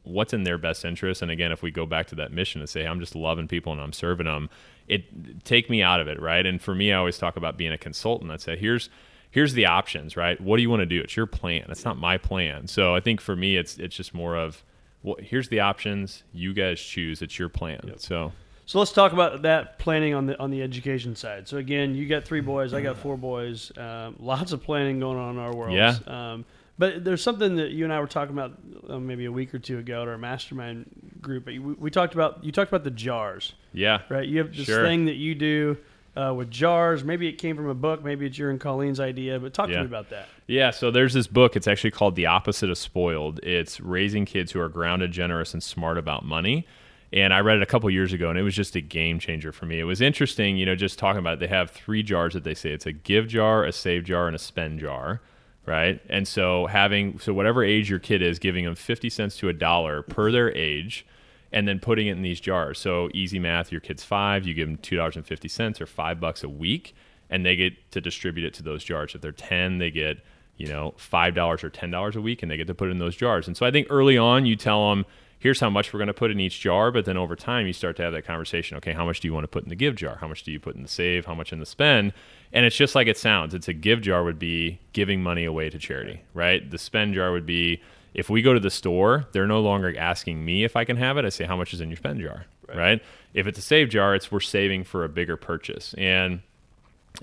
what's 0.02 0.32
in 0.32 0.44
their 0.44 0.58
best 0.58 0.84
interest? 0.84 1.22
And 1.22 1.30
again 1.30 1.52
if 1.52 1.62
we 1.62 1.70
go 1.70 1.86
back 1.86 2.06
to 2.08 2.14
that 2.16 2.32
mission 2.32 2.60
and 2.60 2.68
say 2.68 2.82
hey, 2.82 2.88
i'm 2.88 3.00
just 3.00 3.14
loving 3.14 3.48
people 3.48 3.72
and 3.72 3.80
i'm 3.80 3.92
serving 3.92 4.26
them 4.26 4.48
it 4.88 5.44
take 5.44 5.70
me 5.70 5.82
out 5.82 6.00
of 6.00 6.08
it 6.08 6.20
right? 6.20 6.44
And 6.44 6.60
for 6.60 6.74
me 6.74 6.92
i 6.92 6.96
always 6.96 7.18
talk 7.18 7.36
about 7.36 7.56
being 7.56 7.72
a 7.72 7.78
consultant 7.78 8.30
i 8.30 8.36
say 8.36 8.56
here's 8.56 8.90
here's 9.30 9.54
the 9.54 9.66
options 9.66 10.16
right? 10.16 10.40
What 10.40 10.56
do 10.56 10.62
you 10.62 10.70
want 10.70 10.80
to 10.80 10.86
do? 10.86 11.00
It's 11.00 11.16
your 11.16 11.26
plan. 11.26 11.66
It's 11.68 11.84
not 11.84 11.98
my 11.98 12.18
plan. 12.18 12.66
So 12.66 12.94
i 12.94 13.00
think 13.00 13.20
for 13.20 13.36
me 13.36 13.56
it's 13.56 13.78
it's 13.78 13.96
just 13.96 14.14
more 14.14 14.36
of 14.36 14.64
well, 15.04 15.16
here's 15.20 15.48
the 15.48 15.60
options. 15.60 16.24
You 16.32 16.52
guys 16.54 16.80
choose. 16.80 17.22
It's 17.22 17.38
your 17.38 17.48
plan. 17.48 17.80
Yep. 17.84 18.00
So. 18.00 18.32
So 18.66 18.78
let's 18.78 18.92
talk 18.92 19.12
about 19.12 19.42
that 19.42 19.78
planning 19.78 20.14
on 20.14 20.24
the 20.24 20.38
on 20.40 20.50
the 20.50 20.62
education 20.62 21.14
side. 21.14 21.46
So 21.46 21.58
again, 21.58 21.94
you 21.94 22.08
got 22.08 22.24
three 22.24 22.40
boys, 22.40 22.72
I 22.72 22.80
got 22.80 22.96
four 22.96 23.18
boys. 23.18 23.70
Um, 23.76 24.16
lots 24.18 24.52
of 24.52 24.62
planning 24.62 25.00
going 25.00 25.18
on 25.18 25.34
in 25.34 25.38
our 25.38 25.54
world. 25.54 25.74
Yeah. 25.74 25.98
Um, 26.06 26.46
but 26.78 27.04
there's 27.04 27.22
something 27.22 27.56
that 27.56 27.72
you 27.72 27.84
and 27.84 27.92
I 27.92 28.00
were 28.00 28.06
talking 28.06 28.32
about 28.32 28.58
uh, 28.88 28.98
maybe 28.98 29.26
a 29.26 29.32
week 29.32 29.54
or 29.54 29.58
two 29.58 29.78
ago 29.78 30.00
at 30.00 30.08
our 30.08 30.16
mastermind 30.16 30.86
group. 31.20 31.46
We, 31.46 31.58
we, 31.58 31.90
talked 31.90 32.14
about 32.14 32.42
you 32.42 32.52
talked 32.52 32.70
about 32.70 32.84
the 32.84 32.90
jars. 32.90 33.52
Yeah. 33.74 34.00
Right. 34.08 34.26
You 34.26 34.38
have 34.38 34.56
this 34.56 34.64
sure. 34.64 34.82
thing 34.82 35.04
that 35.04 35.16
you 35.16 35.34
do 35.34 35.76
uh, 36.16 36.32
with 36.36 36.50
jars. 36.50 37.04
Maybe 37.04 37.28
it 37.28 37.34
came 37.34 37.56
from 37.56 37.68
a 37.68 37.74
book. 37.74 38.04
Maybe 38.04 38.26
it's 38.26 38.38
your 38.38 38.50
and 38.50 38.60
Colleen's 38.60 39.00
idea. 39.00 39.38
But 39.38 39.54
talk 39.54 39.68
yeah. 39.68 39.76
to 39.76 39.80
me 39.80 39.86
about 39.86 40.10
that. 40.10 40.28
Yeah. 40.46 40.70
So 40.70 40.90
there's 40.90 41.14
this 41.14 41.26
book. 41.26 41.56
It's 41.56 41.68
actually 41.68 41.90
called 41.90 42.16
The 42.16 42.26
Opposite 42.26 42.70
of 42.70 42.78
Spoiled. 42.78 43.40
It's 43.42 43.80
raising 43.80 44.24
kids 44.24 44.52
who 44.52 44.60
are 44.60 44.68
grounded, 44.68 45.12
generous, 45.12 45.52
and 45.54 45.62
smart 45.62 45.98
about 45.98 46.24
money. 46.24 46.66
And 47.12 47.32
I 47.32 47.40
read 47.40 47.58
it 47.58 47.62
a 47.62 47.66
couple 47.66 47.88
years 47.90 48.12
ago, 48.12 48.28
and 48.28 48.38
it 48.38 48.42
was 48.42 48.56
just 48.56 48.74
a 48.74 48.80
game 48.80 49.20
changer 49.20 49.52
for 49.52 49.66
me. 49.66 49.78
It 49.78 49.84
was 49.84 50.00
interesting, 50.00 50.56
you 50.56 50.66
know, 50.66 50.74
just 50.74 50.98
talking 50.98 51.20
about. 51.20 51.34
It. 51.34 51.40
They 51.40 51.46
have 51.46 51.70
three 51.70 52.02
jars 52.02 52.34
that 52.34 52.42
they 52.42 52.54
say 52.54 52.70
it's 52.70 52.86
a 52.86 52.92
give 52.92 53.28
jar, 53.28 53.64
a 53.64 53.72
save 53.72 54.04
jar, 54.04 54.26
and 54.26 54.34
a 54.34 54.38
spend 54.38 54.80
jar 54.80 55.20
right? 55.66 56.00
And 56.08 56.26
so 56.26 56.66
having 56.66 57.18
so 57.18 57.32
whatever 57.32 57.64
age 57.64 57.90
your 57.90 57.98
kid 57.98 58.22
is, 58.22 58.38
giving 58.38 58.64
them 58.64 58.74
fifty 58.74 59.08
cents 59.08 59.36
to 59.38 59.48
a 59.48 59.52
dollar 59.52 60.02
per 60.02 60.30
their 60.30 60.54
age, 60.54 61.06
and 61.54 61.68
then 61.68 61.78
putting 61.78 62.08
it 62.08 62.16
in 62.16 62.22
these 62.22 62.40
jars. 62.40 62.80
So 62.80 63.08
easy 63.14 63.38
math, 63.38 63.70
your 63.70 63.80
kid's 63.80 64.02
five, 64.02 64.44
you 64.44 64.54
give 64.54 64.66
them 64.66 64.76
two 64.76 64.96
dollars 64.96 65.16
and 65.16 65.24
fifty 65.24 65.48
cents 65.48 65.80
or 65.80 65.86
five 65.86 66.20
bucks 66.20 66.42
a 66.42 66.48
week, 66.48 66.94
and 67.30 67.46
they 67.46 67.54
get 67.54 67.92
to 67.92 68.00
distribute 68.00 68.44
it 68.44 68.52
to 68.54 68.62
those 68.64 68.82
jars. 68.82 69.14
If 69.14 69.20
they're 69.22 69.32
ten, 69.32 69.78
they 69.78 69.92
get 69.92 70.18
you 70.56 70.66
know 70.66 70.94
five 70.98 71.34
dollars 71.34 71.62
or 71.62 71.70
ten 71.70 71.92
dollars 71.92 72.16
a 72.16 72.20
week, 72.20 72.42
and 72.42 72.50
they 72.50 72.56
get 72.56 72.66
to 72.66 72.74
put 72.74 72.88
it 72.88 72.90
in 72.90 72.98
those 72.98 73.16
jars. 73.16 73.46
And 73.46 73.56
so 73.56 73.64
I 73.64 73.70
think 73.70 73.86
early 73.88 74.18
on 74.18 74.44
you 74.44 74.56
tell 74.56 74.90
them. 74.90 75.06
Here's 75.40 75.60
how 75.60 75.68
much 75.68 75.92
we're 75.92 75.98
going 75.98 76.06
to 76.06 76.14
put 76.14 76.30
in 76.30 76.40
each 76.40 76.58
jar, 76.58 76.90
but 76.90 77.04
then 77.04 77.18
over 77.18 77.36
time 77.36 77.66
you 77.66 77.74
start 77.74 77.96
to 77.96 78.02
have 78.02 78.14
that 78.14 78.24
conversation. 78.24 78.78
Okay, 78.78 78.94
how 78.94 79.04
much 79.04 79.20
do 79.20 79.28
you 79.28 79.34
want 79.34 79.44
to 79.44 79.48
put 79.48 79.62
in 79.62 79.68
the 79.68 79.74
give 79.74 79.94
jar? 79.94 80.16
How 80.16 80.26
much 80.26 80.42
do 80.42 80.50
you 80.50 80.58
put 80.58 80.74
in 80.74 80.80
the 80.80 80.88
save? 80.88 81.26
How 81.26 81.34
much 81.34 81.52
in 81.52 81.58
the 81.58 81.66
spend? 81.66 82.14
And 82.50 82.64
it's 82.64 82.76
just 82.76 82.94
like 82.94 83.08
it 83.08 83.18
sounds. 83.18 83.52
It's 83.52 83.68
a 83.68 83.74
give 83.74 84.00
jar 84.00 84.24
would 84.24 84.38
be 84.38 84.80
giving 84.94 85.22
money 85.22 85.44
away 85.44 85.68
to 85.68 85.78
charity, 85.78 86.22
right? 86.32 86.70
The 86.70 86.78
spend 86.78 87.12
jar 87.12 87.30
would 87.30 87.44
be 87.44 87.82
if 88.14 88.30
we 88.30 88.42
go 88.42 88.54
to 88.54 88.60
the 88.60 88.70
store, 88.70 89.26
they're 89.32 89.46
no 89.46 89.60
longer 89.60 89.96
asking 89.98 90.44
me 90.44 90.64
if 90.64 90.76
I 90.76 90.84
can 90.84 90.96
have 90.96 91.18
it. 91.18 91.24
I 91.24 91.28
say, 91.28 91.44
how 91.44 91.56
much 91.56 91.74
is 91.74 91.80
in 91.80 91.88
your 91.88 91.96
spend 91.96 92.20
jar? 92.20 92.46
Right. 92.68 92.78
right? 92.78 93.02
If 93.34 93.46
it's 93.46 93.58
a 93.58 93.62
save 93.62 93.90
jar, 93.90 94.14
it's 94.14 94.30
we're 94.30 94.40
saving 94.40 94.84
for 94.84 95.04
a 95.04 95.08
bigger 95.08 95.36
purchase. 95.36 95.94
And 95.98 96.40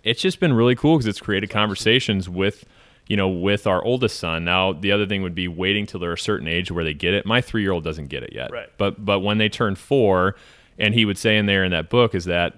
it's 0.03 0.21
just 0.21 0.39
been 0.39 0.53
really 0.53 0.75
cool 0.75 0.97
because 0.97 1.07
it's 1.07 1.21
created 1.21 1.49
conversations 1.49 2.29
with, 2.29 2.65
you 3.07 3.15
know, 3.15 3.29
with 3.29 3.65
our 3.65 3.83
oldest 3.83 4.19
son. 4.19 4.43
Now, 4.43 4.73
the 4.73 4.91
other 4.91 5.07
thing 5.07 5.23
would 5.23 5.33
be 5.33 5.47
waiting 5.47 5.85
till 5.85 5.99
they're 5.99 6.13
a 6.13 6.17
certain 6.17 6.47
age 6.47 6.71
where 6.71 6.83
they 6.83 6.93
get 6.93 7.13
it. 7.13 7.25
My 7.25 7.41
three 7.41 7.61
year 7.61 7.71
old 7.71 7.85
doesn't 7.85 8.07
get 8.07 8.23
it 8.23 8.33
yet. 8.33 8.51
Right. 8.51 8.69
But, 8.77 9.03
but 9.03 9.21
when 9.21 9.37
they 9.37 9.49
turn 9.49 9.75
four, 9.75 10.35
and 10.77 10.93
he 10.93 11.05
would 11.05 11.17
say 11.17 11.37
in 11.37 11.45
there 11.45 11.63
in 11.63 11.71
that 11.71 11.89
book 11.89 12.15
is 12.15 12.25
that 12.25 12.55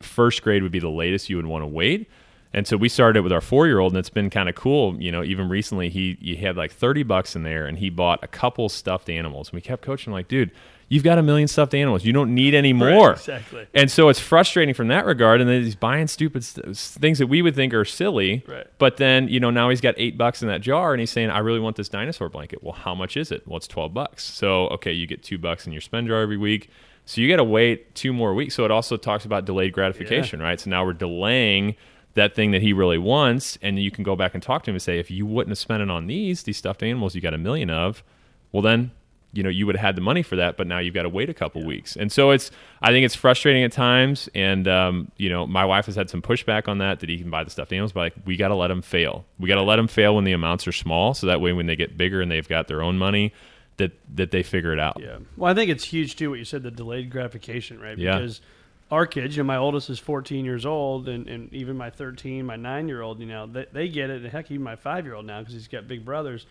first 0.00 0.42
grade 0.42 0.62
would 0.62 0.72
be 0.72 0.78
the 0.78 0.88
latest 0.88 1.28
you 1.28 1.36
would 1.36 1.46
want 1.46 1.62
to 1.62 1.66
wait 1.66 2.08
and 2.54 2.66
so 2.66 2.76
we 2.76 2.88
started 2.88 3.20
it 3.20 3.22
with 3.22 3.32
our 3.32 3.40
four 3.40 3.66
year 3.66 3.78
old, 3.78 3.92
and 3.92 3.98
it's 3.98 4.10
been 4.10 4.30
kind 4.30 4.48
of 4.48 4.54
cool. 4.54 5.00
You 5.00 5.10
know, 5.10 5.22
even 5.22 5.48
recently, 5.48 5.88
he, 5.88 6.18
he 6.20 6.36
had 6.36 6.56
like 6.56 6.72
30 6.72 7.02
bucks 7.02 7.34
in 7.34 7.42
there, 7.42 7.66
and 7.66 7.78
he 7.78 7.90
bought 7.90 8.22
a 8.22 8.28
couple 8.28 8.68
stuffed 8.68 9.08
animals. 9.08 9.48
And 9.48 9.54
we 9.54 9.60
kept 9.60 9.82
coaching, 9.82 10.12
like, 10.12 10.28
dude, 10.28 10.50
you've 10.92 11.02
got 11.02 11.16
a 11.16 11.22
million 11.22 11.48
stuffed 11.48 11.74
animals. 11.74 12.04
You 12.04 12.12
don't 12.12 12.34
need 12.34 12.54
any 12.54 12.74
more. 12.74 13.08
Right, 13.08 13.16
exactly. 13.16 13.66
And 13.72 13.90
so 13.90 14.10
it's 14.10 14.20
frustrating 14.20 14.74
from 14.74 14.88
that 14.88 15.06
regard. 15.06 15.40
And 15.40 15.48
then 15.48 15.62
he's 15.62 15.74
buying 15.74 16.06
stupid 16.06 16.44
st- 16.44 16.76
things 16.76 17.18
that 17.18 17.28
we 17.28 17.40
would 17.40 17.54
think 17.54 17.72
are 17.72 17.86
silly. 17.86 18.44
Right. 18.46 18.66
But 18.76 18.98
then, 18.98 19.28
you 19.28 19.40
know, 19.40 19.50
now 19.50 19.70
he's 19.70 19.80
got 19.80 19.94
eight 19.96 20.18
bucks 20.18 20.42
in 20.42 20.48
that 20.48 20.60
jar 20.60 20.92
and 20.92 21.00
he's 21.00 21.10
saying, 21.10 21.30
I 21.30 21.38
really 21.38 21.60
want 21.60 21.76
this 21.76 21.88
dinosaur 21.88 22.28
blanket. 22.28 22.62
Well, 22.62 22.74
how 22.74 22.94
much 22.94 23.16
is 23.16 23.32
it? 23.32 23.48
Well, 23.48 23.56
it's 23.56 23.66
12 23.66 23.94
bucks. 23.94 24.22
So, 24.22 24.68
okay, 24.68 24.92
you 24.92 25.06
get 25.06 25.22
two 25.22 25.38
bucks 25.38 25.66
in 25.66 25.72
your 25.72 25.80
spend 25.80 26.08
jar 26.08 26.20
every 26.20 26.36
week. 26.36 26.68
So 27.06 27.22
you 27.22 27.28
got 27.28 27.36
to 27.36 27.44
wait 27.44 27.94
two 27.94 28.12
more 28.12 28.34
weeks. 28.34 28.54
So 28.54 28.66
it 28.66 28.70
also 28.70 28.98
talks 28.98 29.24
about 29.24 29.46
delayed 29.46 29.72
gratification, 29.72 30.40
yeah. 30.40 30.46
right? 30.46 30.60
So 30.60 30.68
now 30.68 30.84
we're 30.84 30.92
delaying 30.92 31.74
that 32.14 32.34
thing 32.34 32.50
that 32.50 32.62
he 32.62 32.72
really 32.72 32.98
wants, 32.98 33.58
and 33.62 33.78
you 33.78 33.90
can 33.90 34.04
go 34.04 34.14
back 34.14 34.34
and 34.34 34.42
talk 34.42 34.64
to 34.64 34.70
him 34.70 34.74
and 34.74 34.82
say, 34.82 34.98
if 34.98 35.10
you 35.10 35.24
wouldn't 35.24 35.50
have 35.50 35.58
spent 35.58 35.82
it 35.82 35.90
on 35.90 36.06
these, 36.06 36.42
these 36.42 36.56
stuffed 36.56 36.82
animals 36.82 37.14
you 37.14 37.20
got 37.20 37.34
a 37.34 37.38
million 37.38 37.70
of, 37.70 38.02
well 38.50 38.62
then, 38.62 38.90
you 39.34 39.42
know, 39.42 39.48
you 39.48 39.64
would 39.64 39.76
have 39.76 39.86
had 39.86 39.96
the 39.96 40.02
money 40.02 40.22
for 40.22 40.36
that, 40.36 40.58
but 40.58 40.66
now 40.66 40.78
you've 40.78 40.92
got 40.92 41.04
to 41.04 41.08
wait 41.08 41.30
a 41.30 41.34
couple 41.34 41.62
yeah. 41.62 41.68
weeks. 41.68 41.96
And 41.96 42.12
so 42.12 42.32
it's, 42.32 42.50
I 42.82 42.90
think 42.90 43.06
it's 43.06 43.14
frustrating 43.14 43.64
at 43.64 43.72
times. 43.72 44.28
And, 44.34 44.68
um, 44.68 45.10
you 45.16 45.30
know, 45.30 45.46
my 45.46 45.64
wife 45.64 45.86
has 45.86 45.94
had 45.94 46.10
some 46.10 46.20
pushback 46.20 46.68
on 46.68 46.76
that, 46.78 47.00
that 47.00 47.08
he 47.08 47.16
can 47.16 47.30
buy 47.30 47.42
the 47.42 47.48
stuffed 47.48 47.72
animals, 47.72 47.92
but 47.92 48.00
like, 48.00 48.14
we 48.26 48.36
got 48.36 48.48
to 48.48 48.54
let 48.54 48.68
them 48.68 48.82
fail. 48.82 49.24
We 49.38 49.48
got 49.48 49.54
to 49.54 49.62
let 49.62 49.76
them 49.76 49.88
fail 49.88 50.16
when 50.16 50.24
the 50.24 50.32
amounts 50.32 50.68
are 50.68 50.72
small. 50.72 51.14
So 51.14 51.28
that 51.28 51.40
way, 51.40 51.54
when 51.54 51.64
they 51.64 51.76
get 51.76 51.96
bigger 51.96 52.20
and 52.20 52.30
they've 52.30 52.46
got 52.46 52.68
their 52.68 52.82
own 52.82 52.98
money, 52.98 53.32
that, 53.78 53.92
that 54.16 54.32
they 54.32 54.42
figure 54.42 54.74
it 54.74 54.78
out. 54.78 55.00
Yeah. 55.00 55.16
Well, 55.38 55.50
I 55.50 55.54
think 55.54 55.70
it's 55.70 55.84
huge 55.84 56.16
too, 56.16 56.28
what 56.28 56.38
you 56.38 56.44
said, 56.44 56.62
the 56.62 56.70
delayed 56.70 57.08
gratification, 57.08 57.80
right? 57.80 57.96
Because, 57.96 58.40
yeah 58.40 58.46
our 58.92 59.06
kids, 59.06 59.34
you 59.34 59.42
know, 59.42 59.46
my 59.46 59.56
oldest 59.56 59.88
is 59.88 59.98
14 59.98 60.44
years 60.44 60.66
old, 60.66 61.08
and, 61.08 61.26
and 61.26 61.52
even 61.54 61.78
my 61.78 61.88
13, 61.88 62.44
my 62.44 62.56
nine 62.56 62.88
year 62.88 63.00
old, 63.00 63.20
you 63.20 63.26
know, 63.26 63.46
they, 63.46 63.66
they 63.72 63.88
get 63.88 64.10
it. 64.10 64.22
And 64.22 64.30
heck, 64.30 64.50
even 64.50 64.62
my 64.62 64.76
five 64.76 65.06
year 65.06 65.14
old 65.14 65.24
now, 65.24 65.40
because 65.40 65.54
he's 65.54 65.66
got 65.66 65.88
big 65.88 66.04
brothers, 66.04 66.46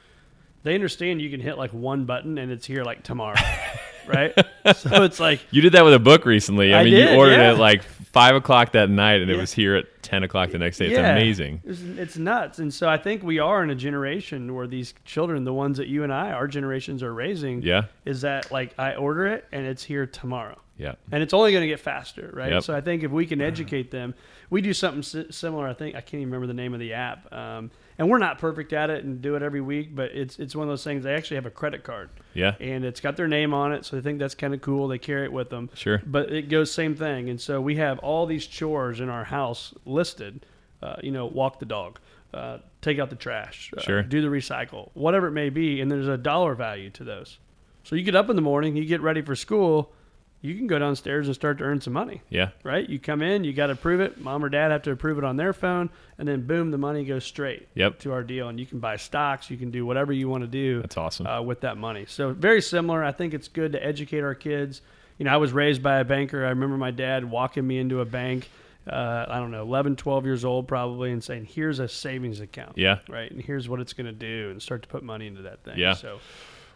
they 0.63 0.73
understand 0.73 1.21
you 1.21 1.29
can 1.29 1.39
hit 1.39 1.59
like 1.59 1.71
one 1.71 2.05
button 2.05 2.39
and 2.39 2.51
it's 2.51 2.65
here 2.65 2.83
like 2.83 3.03
tomorrow, 3.03 3.39
right? 4.07 4.33
So 4.75 5.03
it's 5.03 5.19
like 5.19 5.41
you 5.51 5.61
did 5.61 5.73
that 5.73 5.85
with 5.85 5.93
a 5.93 5.99
book 5.99 6.25
recently. 6.25 6.73
I, 6.73 6.81
I 6.81 6.83
mean, 6.83 6.93
did, 6.93 7.11
you 7.11 7.15
ordered 7.15 7.37
yeah. 7.37 7.53
it 7.53 7.59
like 7.59 7.83
five 7.83 8.35
o'clock 8.35 8.71
that 8.71 8.89
night, 8.89 9.21
and 9.21 9.29
yeah. 9.29 9.37
it 9.37 9.39
was 9.39 9.53
here 9.53 9.75
at 9.75 9.85
10 10.01 10.23
o'clock 10.23 10.49
the 10.49 10.57
next 10.57 10.79
day. 10.79 10.87
It's 10.87 10.93
yeah. 10.93 11.11
amazing. 11.11 11.61
It's, 11.63 11.81
it's, 11.81 12.17
nuts. 12.17 12.57
And 12.57 12.73
so 12.73 12.89
I 12.89 12.97
think 12.97 13.21
we 13.21 13.37
are 13.37 13.63
in 13.63 13.69
a 13.69 13.75
generation 13.75 14.55
where 14.55 14.67
these 14.67 14.95
children, 15.05 15.43
the 15.43 15.53
ones 15.53 15.77
that 15.77 15.87
you 15.87 16.03
and 16.03 16.11
I, 16.11 16.31
our 16.31 16.47
generations 16.47 17.03
are 17.03 17.13
raising, 17.13 17.61
yeah. 17.61 17.83
is 18.03 18.21
that 18.21 18.51
like 18.51 18.73
I 18.79 18.95
order 18.95 19.27
it 19.27 19.45
and 19.51 19.65
it's 19.65 19.83
here 19.83 20.07
tomorrow. 20.07 20.57
Yeah. 20.81 20.95
And 21.11 21.21
it's 21.21 21.33
only 21.33 21.51
going 21.51 21.61
to 21.61 21.67
get 21.67 21.79
faster, 21.79 22.31
right? 22.33 22.53
Yep. 22.53 22.63
So 22.63 22.75
I 22.75 22.81
think 22.81 23.03
if 23.03 23.11
we 23.11 23.27
can 23.27 23.39
educate 23.39 23.91
them, 23.91 24.15
we 24.49 24.61
do 24.61 24.73
something 24.73 25.31
similar. 25.31 25.67
I 25.67 25.73
think 25.73 25.95
I 25.95 26.01
can't 26.01 26.15
even 26.15 26.29
remember 26.29 26.47
the 26.47 26.55
name 26.55 26.73
of 26.73 26.79
the 26.79 26.93
app. 26.93 27.31
Um, 27.31 27.69
and 27.99 28.09
we're 28.09 28.17
not 28.17 28.39
perfect 28.39 28.73
at 28.73 28.89
it 28.89 29.03
and 29.03 29.21
do 29.21 29.35
it 29.35 29.43
every 29.43 29.61
week, 29.61 29.95
but 29.95 30.09
it's 30.11 30.39
it's 30.39 30.55
one 30.55 30.67
of 30.67 30.71
those 30.71 30.83
things. 30.83 31.03
They 31.03 31.13
actually 31.13 31.35
have 31.35 31.45
a 31.45 31.51
credit 31.51 31.83
card, 31.83 32.09
yeah, 32.33 32.55
and 32.59 32.83
it's 32.83 32.99
got 32.99 33.15
their 33.15 33.27
name 33.27 33.53
on 33.53 33.73
it, 33.73 33.85
so 33.85 33.95
they 33.95 34.01
think 34.01 34.17
that's 34.17 34.33
kind 34.33 34.55
of 34.55 34.61
cool. 34.61 34.87
They 34.87 34.97
carry 34.97 35.25
it 35.25 35.31
with 35.31 35.51
them, 35.51 35.69
sure. 35.75 36.01
But 36.03 36.31
it 36.31 36.49
goes 36.49 36.71
same 36.71 36.95
thing, 36.95 37.29
and 37.29 37.39
so 37.39 37.61
we 37.61 37.75
have 37.75 37.99
all 37.99 38.25
these 38.25 38.47
chores 38.47 39.01
in 39.01 39.09
our 39.09 39.25
house 39.25 39.75
listed. 39.85 40.47
Uh, 40.81 40.95
you 41.03 41.11
know, 41.11 41.27
walk 41.27 41.59
the 41.59 41.65
dog, 41.65 41.99
uh, 42.33 42.57
take 42.81 42.97
out 42.97 43.11
the 43.11 43.15
trash, 43.15 43.71
uh, 43.77 43.81
sure. 43.81 44.01
do 44.01 44.19
the 44.19 44.29
recycle, 44.29 44.89
whatever 44.95 45.27
it 45.27 45.31
may 45.31 45.51
be, 45.51 45.79
and 45.79 45.91
there's 45.91 46.07
a 46.07 46.17
dollar 46.17 46.55
value 46.55 46.89
to 46.89 47.03
those. 47.03 47.37
So 47.83 47.95
you 47.95 48.01
get 48.01 48.15
up 48.15 48.31
in 48.31 48.35
the 48.35 48.41
morning, 48.41 48.75
you 48.75 48.85
get 48.85 49.01
ready 49.01 49.21
for 49.21 49.35
school 49.35 49.93
you 50.41 50.55
can 50.55 50.65
go 50.65 50.79
downstairs 50.79 51.27
and 51.27 51.35
start 51.35 51.59
to 51.59 51.63
earn 51.63 51.79
some 51.81 51.93
money. 51.93 52.21
Yeah. 52.29 52.49
Right? 52.63 52.89
You 52.89 52.99
come 52.99 53.21
in, 53.21 53.43
you 53.43 53.53
got 53.53 53.67
to 53.67 53.73
approve 53.73 54.01
it. 54.01 54.19
Mom 54.19 54.43
or 54.43 54.49
dad 54.49 54.71
have 54.71 54.81
to 54.83 54.91
approve 54.91 55.19
it 55.19 55.23
on 55.23 55.37
their 55.37 55.53
phone, 55.53 55.91
and 56.17 56.27
then 56.27 56.47
boom, 56.47 56.71
the 56.71 56.79
money 56.79 57.05
goes 57.05 57.23
straight 57.23 57.67
yep. 57.75 57.99
to 57.99 58.11
our 58.11 58.23
deal. 58.23 58.49
And 58.49 58.59
you 58.59 58.65
can 58.65 58.79
buy 58.79 58.97
stocks, 58.97 59.49
you 59.51 59.57
can 59.57 59.69
do 59.69 59.85
whatever 59.85 60.11
you 60.11 60.27
want 60.27 60.43
to 60.43 60.47
do. 60.47 60.81
That's 60.81 60.97
awesome. 60.97 61.27
Uh, 61.27 61.41
with 61.41 61.61
that 61.61 61.77
money. 61.77 62.05
So 62.07 62.33
very 62.33 62.61
similar. 62.61 63.03
I 63.03 63.11
think 63.11 63.33
it's 63.33 63.47
good 63.47 63.73
to 63.73 63.85
educate 63.85 64.21
our 64.21 64.35
kids. 64.35 64.81
you 65.19 65.25
know, 65.25 65.33
I 65.33 65.37
was 65.37 65.53
raised 65.53 65.83
by 65.83 65.99
a 65.99 66.03
banker. 66.03 66.43
I 66.43 66.49
remember 66.49 66.77
my 66.77 66.91
dad 66.91 67.23
walking 67.29 67.65
me 67.65 67.77
into 67.77 67.99
a 67.99 68.05
bank. 68.05 68.49
Uh, 68.89 69.25
I 69.29 69.37
don't 69.37 69.51
know, 69.51 69.61
11, 69.61 69.95
12 69.95 70.25
years 70.25 70.43
old 70.43 70.67
probably, 70.67 71.11
and 71.11 71.23
saying, 71.23 71.45
"Here's 71.45 71.77
a 71.77 71.87
savings 71.87 72.39
account." 72.39 72.79
Yeah. 72.79 72.97
Right, 73.07 73.29
and 73.29 73.39
here's 73.39 73.69
what 73.69 73.79
it's 73.79 73.93
going 73.93 74.07
to 74.07 74.11
do, 74.11 74.49
and 74.49 74.59
start 74.59 74.81
to 74.81 74.87
put 74.87 75.03
money 75.03 75.27
into 75.27 75.43
that 75.43 75.63
thing. 75.63 75.77
Yeah. 75.77 75.93
So 75.93 76.19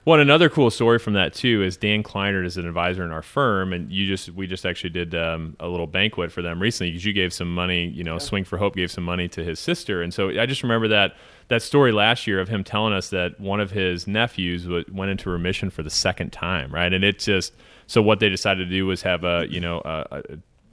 Well, 0.05 0.19
another 0.19 0.49
cool 0.49 0.69
story 0.69 0.99
from 0.99 1.13
that 1.13 1.33
too 1.33 1.63
is 1.63 1.77
Dan 1.77 2.03
Kleinert 2.03 2.45
is 2.45 2.57
an 2.57 2.67
advisor 2.67 3.03
in 3.03 3.09
our 3.09 3.23
firm, 3.23 3.73
and 3.73 3.91
you 3.91 4.05
just 4.05 4.29
we 4.29 4.45
just 4.45 4.63
actually 4.63 4.91
did 4.91 5.15
um, 5.15 5.55
a 5.59 5.67
little 5.67 5.87
banquet 5.87 6.31
for 6.31 6.43
them 6.43 6.61
recently 6.61 6.91
because 6.91 7.03
you 7.03 7.11
gave 7.11 7.33
some 7.33 7.53
money. 7.53 7.87
You 7.87 8.03
know, 8.03 8.19
Swing 8.19 8.43
for 8.43 8.57
Hope 8.59 8.75
gave 8.75 8.91
some 8.91 9.03
money 9.03 9.27
to 9.29 9.43
his 9.43 9.59
sister, 9.59 10.03
and 10.03 10.13
so 10.13 10.29
I 10.39 10.45
just 10.45 10.61
remember 10.61 10.87
that 10.89 11.15
that 11.47 11.63
story 11.63 11.91
last 11.91 12.27
year 12.27 12.39
of 12.39 12.47
him 12.47 12.63
telling 12.63 12.93
us 12.93 13.09
that 13.09 13.39
one 13.39 13.59
of 13.59 13.71
his 13.71 14.05
nephews 14.05 14.65
w- 14.65 14.85
went 14.91 15.09
into 15.09 15.31
remission 15.31 15.71
for 15.71 15.81
the 15.81 15.89
second 15.89 16.31
time, 16.31 16.71
right? 16.71 16.93
And 16.93 17.03
it 17.03 17.17
just 17.17 17.53
so 17.87 17.99
what 18.03 18.19
they 18.19 18.29
decided 18.29 18.65
to 18.65 18.69
do 18.69 18.85
was 18.85 19.01
have 19.01 19.23
a 19.23 19.47
you 19.49 19.59
know 19.59 19.81
a, 19.83 20.05
a 20.11 20.21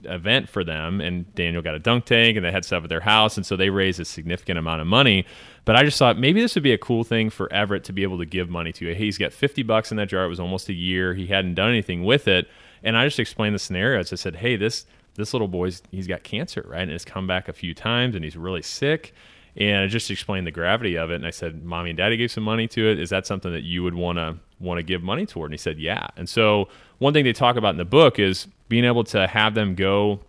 event 0.05 0.49
for 0.49 0.63
them 0.63 1.01
and 1.01 1.33
Daniel 1.35 1.61
got 1.61 1.75
a 1.75 1.79
dunk 1.79 2.05
tank 2.05 2.35
and 2.37 2.45
they 2.45 2.51
had 2.51 2.65
stuff 2.65 2.83
at 2.83 2.89
their 2.89 3.01
house 3.01 3.37
and 3.37 3.45
so 3.45 3.55
they 3.55 3.69
raised 3.69 3.99
a 3.99 4.05
significant 4.05 4.57
amount 4.57 4.81
of 4.81 4.87
money 4.87 5.25
but 5.65 5.75
I 5.75 5.83
just 5.83 5.97
thought 5.97 6.17
maybe 6.17 6.41
this 6.41 6.55
would 6.55 6.63
be 6.63 6.73
a 6.73 6.77
cool 6.77 7.03
thing 7.03 7.29
for 7.29 7.51
Everett 7.53 7.85
to 7.85 7.93
be 7.93 8.03
able 8.03 8.17
to 8.17 8.25
give 8.25 8.49
money 8.49 8.73
to. 8.73 8.87
Hey, 8.87 8.95
he's 8.95 9.17
got 9.17 9.31
50 9.31 9.63
bucks 9.63 9.91
in 9.91 9.97
that 9.97 10.09
jar. 10.09 10.25
It 10.25 10.29
was 10.29 10.39
almost 10.39 10.69
a 10.69 10.73
year. 10.73 11.13
He 11.13 11.27
hadn't 11.27 11.55
done 11.55 11.69
anything 11.69 12.03
with 12.03 12.27
it. 12.27 12.49
And 12.83 12.97
I 12.97 13.05
just 13.05 13.19
explained 13.19 13.55
the 13.55 13.59
scenario 13.59 13.99
I 13.99 14.03
said, 14.03 14.35
hey, 14.37 14.55
this 14.55 14.85
this 15.15 15.31
little 15.31 15.47
boy's 15.47 15.81
he's 15.91 16.07
got 16.07 16.23
cancer, 16.23 16.65
right? 16.67 16.81
And 16.81 16.91
it's 16.91 17.05
come 17.05 17.27
back 17.27 17.47
a 17.47 17.53
few 17.53 17.73
times 17.73 18.15
and 18.15 18.23
he's 18.23 18.35
really 18.35 18.61
sick. 18.61 19.13
And 19.55 19.83
I 19.83 19.87
just 19.87 20.09
explained 20.09 20.47
the 20.47 20.51
gravity 20.51 20.97
of 20.97 21.11
it. 21.11 21.15
And 21.15 21.27
I 21.27 21.29
said, 21.29 21.63
Mommy 21.63 21.91
and 21.91 21.97
Daddy 21.97 22.17
gave 22.17 22.31
some 22.31 22.43
money 22.43 22.67
to 22.69 22.89
it. 22.89 22.99
Is 22.99 23.11
that 23.11 23.27
something 23.27 23.51
that 23.53 23.61
you 23.61 23.83
would 23.83 23.93
want 23.93 24.17
to 24.17 24.37
want 24.63 24.79
to 24.79 24.83
give 24.83 25.03
money 25.03 25.25
toward? 25.25 25.51
And 25.51 25.53
he 25.53 25.57
said, 25.61 25.79
Yeah. 25.79 26.07
And 26.17 26.27
so 26.27 26.69
one 26.97 27.13
thing 27.13 27.25
they 27.25 27.33
talk 27.33 27.55
about 27.55 27.69
in 27.69 27.77
the 27.77 27.85
book 27.85 28.17
is 28.17 28.47
being 28.69 28.85
able 28.85 29.03
to 29.05 29.27
have 29.27 29.53
them 29.53 29.75
go 29.75 30.21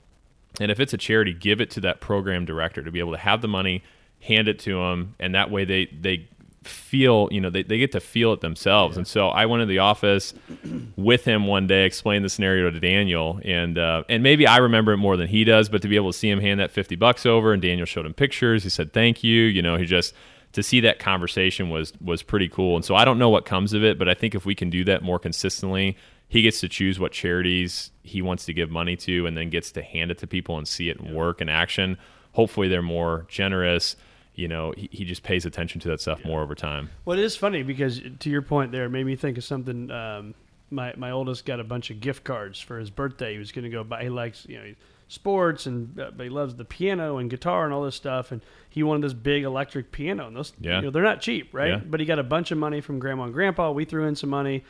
and 0.61 0.71
if 0.71 0.79
it's 0.81 0.93
a 0.93 0.99
charity, 0.99 1.33
give 1.33 1.61
it 1.61 1.71
to 1.71 1.81
that 1.81 2.01
program 2.01 2.45
director 2.45 2.83
to 2.83 2.91
be 2.91 3.01
able 3.01 3.13
to 3.13 3.19
have 3.19 3.43
the 3.43 3.49
money, 3.49 3.83
hand 4.21 4.49
it 4.49 4.59
to 4.61 4.79
them, 4.79 5.15
and 5.19 5.35
that 5.35 5.51
way 5.51 5.65
they 5.65 5.87
they 5.87 6.29
feel 6.63 7.29
you 7.31 7.43
know 7.43 7.51
they, 7.51 7.63
they 7.63 7.77
get 7.77 7.93
to 7.93 8.01
feel 8.01 8.33
it 8.33 8.41
themselves. 8.41 8.97
And 8.97 9.07
so 9.07 9.29
I 9.29 9.47
went 9.47 9.63
to 9.63 9.67
the 9.67 9.81
office 9.81 10.33
with 10.97 11.25
him 11.25 11.47
one 11.47 11.67
day, 11.67 11.85
explained 11.85 12.25
the 12.25 12.29
scenario 12.29 12.71
to 12.71 12.79
Daniel, 12.79 13.41
and 13.45 13.77
uh, 13.77 14.05
and 14.09 14.23
maybe 14.23 14.47
I 14.47 14.59
remember 14.59 14.93
it 14.93 14.99
more 14.99 15.17
than 15.17 15.27
he 15.27 15.45
does, 15.45 15.69
but 15.69 15.83
to 15.83 15.89
be 15.89 15.97
able 15.97 16.13
to 16.13 16.19
see 16.19 16.31
him 16.31 16.41
hand 16.41 16.61
that 16.61 16.71
fifty 16.71 16.95
bucks 16.95 17.27
over, 17.27 17.53
and 17.53 17.61
Daniel 17.61 17.87
showed 17.87 18.07
him 18.07 18.15
pictures. 18.15 18.63
He 18.63 18.69
said 18.69 18.93
thank 18.93 19.25
you. 19.25 19.43
You 19.43 19.63
know, 19.63 19.77
he 19.77 19.87
just 19.87 20.15
to 20.55 20.63
see 20.63 20.81
that 20.81 20.99
conversation 20.99 21.69
was 21.69 21.93
was 22.01 22.23
pretty 22.23 22.49
cool. 22.49 22.77
And 22.77 22.85
so 22.85 22.95
I 22.95 23.05
don't 23.05 23.19
know 23.19 23.29
what 23.29 23.45
comes 23.45 23.73
of 23.73 23.85
it, 23.85 23.99
but 23.99 24.09
I 24.09 24.15
think 24.15 24.35
if 24.35 24.47
we 24.47 24.55
can 24.55 24.71
do 24.71 24.85
that 24.85 25.03
more 25.03 25.19
consistently, 25.19 25.97
he 26.29 26.43
gets 26.43 26.61
to 26.61 26.69
choose 26.69 26.99
what 26.99 27.13
charities 27.13 27.91
he 28.03 28.23
wants 28.23 28.45
to 28.47 28.55
give 28.55 28.71
money 28.71 28.97
to, 28.97 29.27
and 29.27 29.37
then 29.37 29.51
gets 29.51 29.73
to 29.73 29.83
hand 29.83 30.11
it 30.11 30.19
to 30.19 30.27
people 30.27 30.57
and 30.57 30.67
see 30.67 30.89
it 30.89 30.99
in 30.99 31.15
work 31.15 31.41
and 31.41 31.51
action. 31.51 31.99
Hopefully, 32.33 32.69
they're 32.69 32.83
more 32.83 33.27
generous. 33.29 33.97
You 34.35 34.49
know, 34.49 34.73
he, 34.77 34.89
he 34.91 35.05
just 35.05 35.23
pays 35.23 35.45
attention 35.45 35.81
to 35.83 35.89
that 35.89 36.01
stuff 36.01 36.25
more 36.25 36.43
over 36.43 36.55
time. 36.55 36.91
Well, 37.05 37.19
it 37.19 37.23
is 37.23 37.37
funny 37.37 37.63
because 37.63 38.01
to 38.21 38.31
your 38.31 38.43
point 38.43 38.73
there, 38.73 38.85
it 38.85 38.91
made 38.91 39.07
me 39.07 39.17
think 39.17 39.39
of 39.39 39.45
something. 39.45 39.91
Um, 39.91 40.35
my 40.71 40.95
my 40.97 41.11
oldest 41.11 41.45
got 41.45 41.59
a 41.59 41.65
bunch 41.65 41.91
of 41.91 42.01
gift 42.01 42.23
cards 42.23 42.61
for 42.61 42.79
his 42.79 42.91
birthday. 42.91 43.33
He 43.33 43.39
was 43.39 43.51
going 43.51 43.65
to 43.65 43.71
go 43.71 43.83
buy. 43.83 44.05
He 44.05 44.09
likes 44.09 44.47
you 44.49 44.59
know 44.59 44.75
sports 45.15 45.67
and 45.67 45.99
uh, 45.99 46.11
but 46.17 46.25
he 46.25 46.31
loves 46.31 46.55
the 46.57 46.65
piano 46.65 47.19
and 47.19 47.31
guitar 47.31 47.65
and 47.65 47.73
all 47.73 47.83
this 47.85 47.95
stuff. 47.95 48.33
And 48.33 48.43
he 48.69 48.83
wanted 48.83 49.03
this 49.03 49.15
big 49.15 49.45
electric 49.45 49.93
piano. 49.93 50.27
And 50.27 50.37
those, 50.37 50.53
Yeah. 50.61 50.77
you 50.77 50.83
know, 50.83 50.91
they're 50.91 51.03
not 51.03 51.21
cheap, 51.21 51.49
right? 51.55 51.71
Yeah. 51.71 51.81
But 51.85 52.01
he 52.01 52.07
got 52.07 52.19
a 52.19 52.23
bunch 52.25 52.51
of 52.51 52.59
money 52.59 52.81
from 52.81 52.99
grandma 52.99 53.25
and 53.25 53.33
grandpa. 53.33 53.71
We 53.71 53.85
threw 53.85 54.07
in 54.07 54.17
some 54.17 54.31
money, 54.31 54.65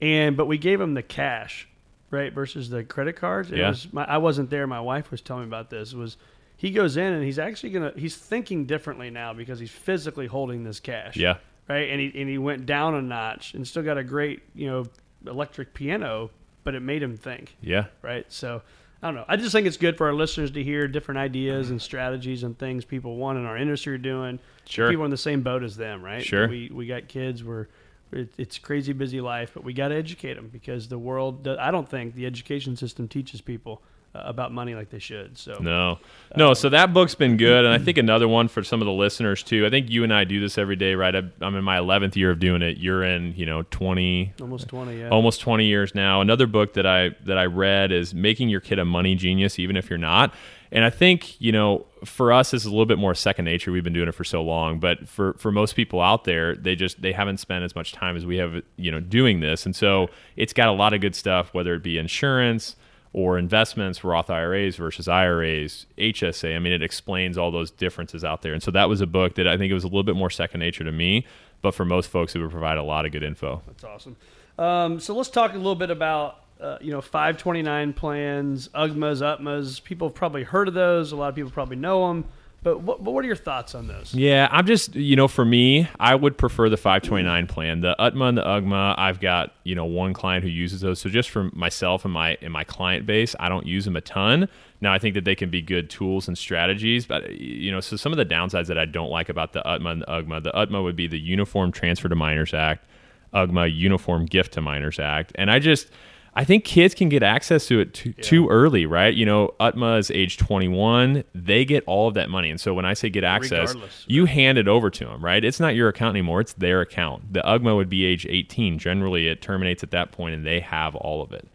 and 0.00 0.36
but 0.36 0.46
we 0.46 0.58
gave 0.58 0.80
him 0.80 0.94
the 0.94 1.02
cash, 1.02 1.68
right, 2.10 2.32
versus 2.32 2.68
the 2.68 2.84
credit 2.84 3.14
cards. 3.16 3.50
It 3.52 3.58
Yeah. 3.58 3.68
was 3.70 3.92
my, 3.92 4.04
I 4.04 4.18
wasn't 4.18 4.50
there. 4.50 4.66
My 4.66 4.80
wife 4.80 5.10
was 5.10 5.20
telling 5.22 5.44
me 5.44 5.48
about 5.48 5.70
this. 5.70 5.92
It 5.92 5.96
was 5.98 6.16
he 6.56 6.70
goes 6.70 6.96
in 6.96 7.12
and 7.12 7.24
he's 7.24 7.38
actually 7.38 7.70
gonna 7.70 7.92
he's 7.96 8.16
thinking 8.16 8.64
differently 8.66 9.10
now 9.10 9.32
because 9.32 9.58
he's 9.58 9.70
physically 9.72 10.26
holding 10.26 10.62
this 10.64 10.80
cash 10.80 11.16
Yeah. 11.16 11.36
right? 11.68 11.90
And 11.90 12.00
he 12.00 12.12
and 12.20 12.28
he 12.28 12.38
went 12.38 12.64
down 12.66 12.94
a 12.94 13.02
notch 13.02 13.54
and 13.54 13.66
still 13.66 13.82
got 13.82 13.98
a 13.98 14.04
great 14.04 14.42
you 14.54 14.66
know 14.68 14.84
electric 15.26 15.74
piano, 15.74 16.30
but 16.64 16.74
it 16.74 16.80
made 16.80 17.02
him 17.02 17.16
think, 17.16 17.56
Yeah. 17.60 17.86
right? 18.02 18.24
So 18.32 18.62
I 19.04 19.08
don't 19.08 19.16
know. 19.16 19.24
I 19.28 19.36
just 19.36 19.52
think 19.52 19.66
it's 19.66 19.76
good 19.76 19.98
for 19.98 20.06
our 20.06 20.14
listeners 20.14 20.50
to 20.52 20.62
hear 20.62 20.88
different 20.88 21.18
ideas 21.18 21.68
and 21.68 21.80
strategies 21.80 22.42
and 22.42 22.58
things 22.58 22.86
people 22.86 23.16
want 23.16 23.36
in 23.36 23.44
our 23.44 23.58
industry 23.58 23.92
are 23.96 23.98
doing. 23.98 24.38
Sure. 24.64 24.88
people 24.88 25.04
in 25.04 25.10
the 25.10 25.18
same 25.18 25.42
boat 25.42 25.62
as 25.62 25.76
them, 25.76 26.02
right? 26.02 26.24
Sure. 26.24 26.48
We 26.48 26.70
we 26.72 26.86
got 26.86 27.06
kids. 27.06 27.44
We're 27.44 27.66
it, 28.12 28.32
it's 28.38 28.58
crazy 28.58 28.94
busy 28.94 29.20
life, 29.20 29.50
but 29.52 29.62
we 29.62 29.74
got 29.74 29.88
to 29.88 29.94
educate 29.94 30.34
them 30.34 30.48
because 30.48 30.88
the 30.88 30.98
world. 30.98 31.46
I 31.46 31.70
don't 31.70 31.86
think 31.86 32.14
the 32.14 32.24
education 32.24 32.76
system 32.76 33.06
teaches 33.06 33.42
people 33.42 33.82
about 34.14 34.52
money 34.52 34.74
like 34.74 34.90
they 34.90 34.98
should. 34.98 35.36
So 35.36 35.58
No, 35.60 35.98
no. 36.36 36.54
So 36.54 36.68
that 36.68 36.92
book's 36.92 37.14
been 37.14 37.36
good, 37.36 37.64
and 37.64 37.74
I 37.74 37.78
think 37.78 37.98
another 37.98 38.28
one 38.28 38.48
for 38.48 38.62
some 38.62 38.80
of 38.80 38.86
the 38.86 38.92
listeners 38.92 39.42
too. 39.42 39.66
I 39.66 39.70
think 39.70 39.90
you 39.90 40.04
and 40.04 40.14
I 40.14 40.24
do 40.24 40.40
this 40.40 40.56
every 40.56 40.76
day, 40.76 40.94
right? 40.94 41.14
I'm 41.14 41.54
in 41.54 41.64
my 41.64 41.78
11th 41.78 42.14
year 42.16 42.30
of 42.30 42.38
doing 42.38 42.62
it. 42.62 42.78
You're 42.78 43.02
in, 43.02 43.34
you 43.34 43.44
know, 43.44 43.62
20, 43.70 44.34
almost 44.40 44.68
twenty. 44.68 45.00
Yeah. 45.00 45.08
almost 45.08 45.40
20 45.40 45.64
years 45.66 45.94
now. 45.94 46.20
Another 46.20 46.46
book 46.46 46.74
that 46.74 46.86
I 46.86 47.10
that 47.24 47.38
I 47.38 47.46
read 47.46 47.90
is 47.92 48.14
Making 48.14 48.48
Your 48.48 48.60
Kid 48.60 48.78
a 48.78 48.84
Money 48.84 49.14
Genius, 49.16 49.58
even 49.58 49.76
if 49.76 49.90
you're 49.90 49.98
not. 49.98 50.32
And 50.70 50.84
I 50.84 50.90
think 50.90 51.40
you 51.40 51.52
know, 51.52 51.86
for 52.04 52.32
us, 52.32 52.50
this 52.50 52.62
is 52.62 52.66
a 52.66 52.70
little 52.70 52.86
bit 52.86 52.98
more 52.98 53.14
second 53.14 53.44
nature. 53.44 53.70
We've 53.70 53.84
been 53.84 53.92
doing 53.92 54.08
it 54.08 54.14
for 54.14 54.24
so 54.24 54.42
long, 54.42 54.80
but 54.80 55.08
for 55.08 55.34
for 55.34 55.52
most 55.52 55.76
people 55.76 56.00
out 56.00 56.24
there, 56.24 56.56
they 56.56 56.74
just 56.74 57.00
they 57.00 57.12
haven't 57.12 57.38
spent 57.38 57.64
as 57.64 57.74
much 57.74 57.92
time 57.92 58.16
as 58.16 58.26
we 58.26 58.36
have, 58.36 58.62
you 58.76 58.90
know, 58.90 59.00
doing 59.00 59.40
this. 59.40 59.66
And 59.66 59.74
so 59.74 60.08
it's 60.36 60.52
got 60.52 60.68
a 60.68 60.72
lot 60.72 60.92
of 60.92 61.00
good 61.00 61.14
stuff, 61.14 61.54
whether 61.54 61.74
it 61.74 61.82
be 61.82 61.96
insurance 61.98 62.76
or 63.14 63.38
investments, 63.38 64.02
Roth 64.02 64.28
IRAs 64.28 64.74
versus 64.74 65.06
IRAs, 65.06 65.86
HSA. 65.96 66.56
I 66.56 66.58
mean, 66.58 66.72
it 66.72 66.82
explains 66.82 67.38
all 67.38 67.52
those 67.52 67.70
differences 67.70 68.24
out 68.24 68.42
there. 68.42 68.52
And 68.52 68.62
so 68.62 68.72
that 68.72 68.88
was 68.88 69.00
a 69.00 69.06
book 69.06 69.36
that 69.36 69.46
I 69.46 69.56
think 69.56 69.70
it 69.70 69.74
was 69.74 69.84
a 69.84 69.86
little 69.86 70.02
bit 70.02 70.16
more 70.16 70.30
second 70.30 70.58
nature 70.58 70.82
to 70.82 70.90
me, 70.90 71.24
but 71.62 71.74
for 71.74 71.84
most 71.84 72.10
folks, 72.10 72.34
it 72.34 72.40
would 72.40 72.50
provide 72.50 72.76
a 72.76 72.82
lot 72.82 73.06
of 73.06 73.12
good 73.12 73.22
info. 73.22 73.62
That's 73.68 73.84
awesome. 73.84 74.16
Um, 74.58 74.98
so 74.98 75.14
let's 75.14 75.30
talk 75.30 75.52
a 75.52 75.56
little 75.56 75.76
bit 75.76 75.90
about 75.90 76.40
uh, 76.60 76.78
you 76.80 76.90
know 76.90 77.00
529 77.00 77.92
plans, 77.92 78.68
UGMAs, 78.68 79.38
UTMAs. 79.38 79.82
People 79.82 80.08
have 80.08 80.14
probably 80.14 80.42
heard 80.42 80.66
of 80.66 80.74
those. 80.74 81.12
A 81.12 81.16
lot 81.16 81.28
of 81.28 81.36
people 81.36 81.52
probably 81.52 81.76
know 81.76 82.08
them. 82.08 82.24
But 82.64 82.80
what, 82.80 83.02
what 83.02 83.22
are 83.22 83.26
your 83.26 83.36
thoughts 83.36 83.74
on 83.74 83.88
those? 83.88 84.14
Yeah, 84.14 84.48
I'm 84.50 84.66
just, 84.66 84.94
you 84.94 85.16
know, 85.16 85.28
for 85.28 85.44
me, 85.44 85.86
I 86.00 86.14
would 86.14 86.38
prefer 86.38 86.70
the 86.70 86.78
529 86.78 87.46
plan. 87.46 87.80
The 87.82 87.94
UTMA 87.98 88.28
and 88.30 88.38
the 88.38 88.42
UGMA, 88.42 88.94
I've 88.96 89.20
got, 89.20 89.52
you 89.64 89.74
know, 89.74 89.84
one 89.84 90.14
client 90.14 90.44
who 90.44 90.50
uses 90.50 90.80
those. 90.80 90.98
So 90.98 91.10
just 91.10 91.28
for 91.28 91.50
myself 91.52 92.06
and 92.06 92.14
my 92.14 92.38
and 92.40 92.52
my 92.52 92.64
client 92.64 93.04
base, 93.04 93.36
I 93.38 93.50
don't 93.50 93.66
use 93.66 93.84
them 93.84 93.96
a 93.96 94.00
ton. 94.00 94.48
Now, 94.80 94.94
I 94.94 94.98
think 94.98 95.14
that 95.14 95.26
they 95.26 95.34
can 95.34 95.50
be 95.50 95.60
good 95.60 95.90
tools 95.90 96.26
and 96.26 96.36
strategies, 96.38 97.04
but 97.06 97.30
you 97.32 97.70
know, 97.70 97.80
so 97.80 97.96
some 97.96 98.12
of 98.12 98.16
the 98.16 98.26
downsides 98.26 98.66
that 98.68 98.78
I 98.78 98.86
don't 98.86 99.10
like 99.10 99.28
about 99.28 99.52
the 99.52 99.60
UTMA 99.60 99.92
and 99.92 100.00
the 100.00 100.06
UGMA, 100.06 100.42
the 100.42 100.52
UTMA 100.52 100.82
would 100.82 100.96
be 100.96 101.06
the 101.06 101.20
Uniform 101.20 101.70
Transfer 101.70 102.08
to 102.08 102.16
Minors 102.16 102.54
Act, 102.54 102.86
UGMA 103.34 103.74
Uniform 103.76 104.24
Gift 104.24 104.54
to 104.54 104.62
Minors 104.62 104.98
Act, 104.98 105.32
and 105.34 105.50
I 105.50 105.58
just 105.58 105.90
I 106.36 106.44
think 106.44 106.64
kids 106.64 106.94
can 106.94 107.08
get 107.08 107.22
access 107.22 107.66
to 107.66 107.78
it 107.78 107.94
too, 107.94 108.12
too 108.14 108.48
early, 108.48 108.86
right? 108.86 109.14
You 109.14 109.24
know, 109.24 109.54
UTMA 109.60 109.98
is 110.00 110.10
age 110.10 110.36
21. 110.36 111.22
They 111.32 111.64
get 111.64 111.84
all 111.86 112.08
of 112.08 112.14
that 112.14 112.28
money. 112.28 112.50
And 112.50 112.60
so 112.60 112.74
when 112.74 112.84
I 112.84 112.94
say 112.94 113.08
get 113.08 113.22
access, 113.22 113.68
Regardless. 113.68 114.04
you 114.08 114.24
hand 114.24 114.58
it 114.58 114.66
over 114.66 114.90
to 114.90 115.04
them, 115.04 115.24
right? 115.24 115.44
It's 115.44 115.60
not 115.60 115.76
your 115.76 115.88
account 115.88 116.16
anymore. 116.16 116.40
It's 116.40 116.54
their 116.54 116.80
account. 116.80 117.32
The 117.32 117.40
UGMA 117.42 117.76
would 117.76 117.88
be 117.88 118.04
age 118.04 118.26
18. 118.28 118.78
Generally, 118.78 119.28
it 119.28 119.42
terminates 119.42 119.84
at 119.84 119.92
that 119.92 120.10
point 120.10 120.34
and 120.34 120.44
they 120.44 120.58
have 120.58 120.96
all 120.96 121.22
of 121.22 121.32
it. 121.32 121.46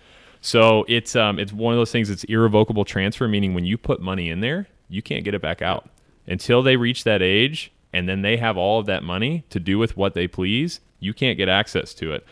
So 0.42 0.86
it's 0.88 1.16
um, 1.16 1.40
it's 1.40 1.52
one 1.52 1.74
of 1.74 1.78
those 1.78 1.92
things. 1.92 2.10
It's 2.10 2.24
irrevocable 2.26 2.86
transfer, 2.86 3.28
meaning 3.28 3.54
when 3.54 3.66
you 3.66 3.78
put 3.78 4.00
money 4.00 4.30
in 4.30 4.40
there, 4.40 4.68
you 4.88 5.02
can't 5.02 5.26
get 5.26 5.34
it 5.34 5.42
back 5.42 5.62
out 5.62 5.90
until 6.28 6.62
they 6.64 6.78
reach 6.78 7.04
that 7.04 7.22
age, 7.22 7.72
and 7.92 8.08
then 8.08 8.22
they 8.22 8.38
have 8.38 8.56
all 8.56 8.80
of 8.80 8.86
that 8.86 9.04
money 9.04 9.44
to 9.50 9.60
do 9.60 9.78
with 9.78 9.98
what 9.98 10.14
they 10.14 10.28
please. 10.28 10.80
You 11.00 11.14
can't 11.14 11.38
get 11.38 11.50
access 11.50 11.94
to 11.96 12.14
it. 12.14 12.26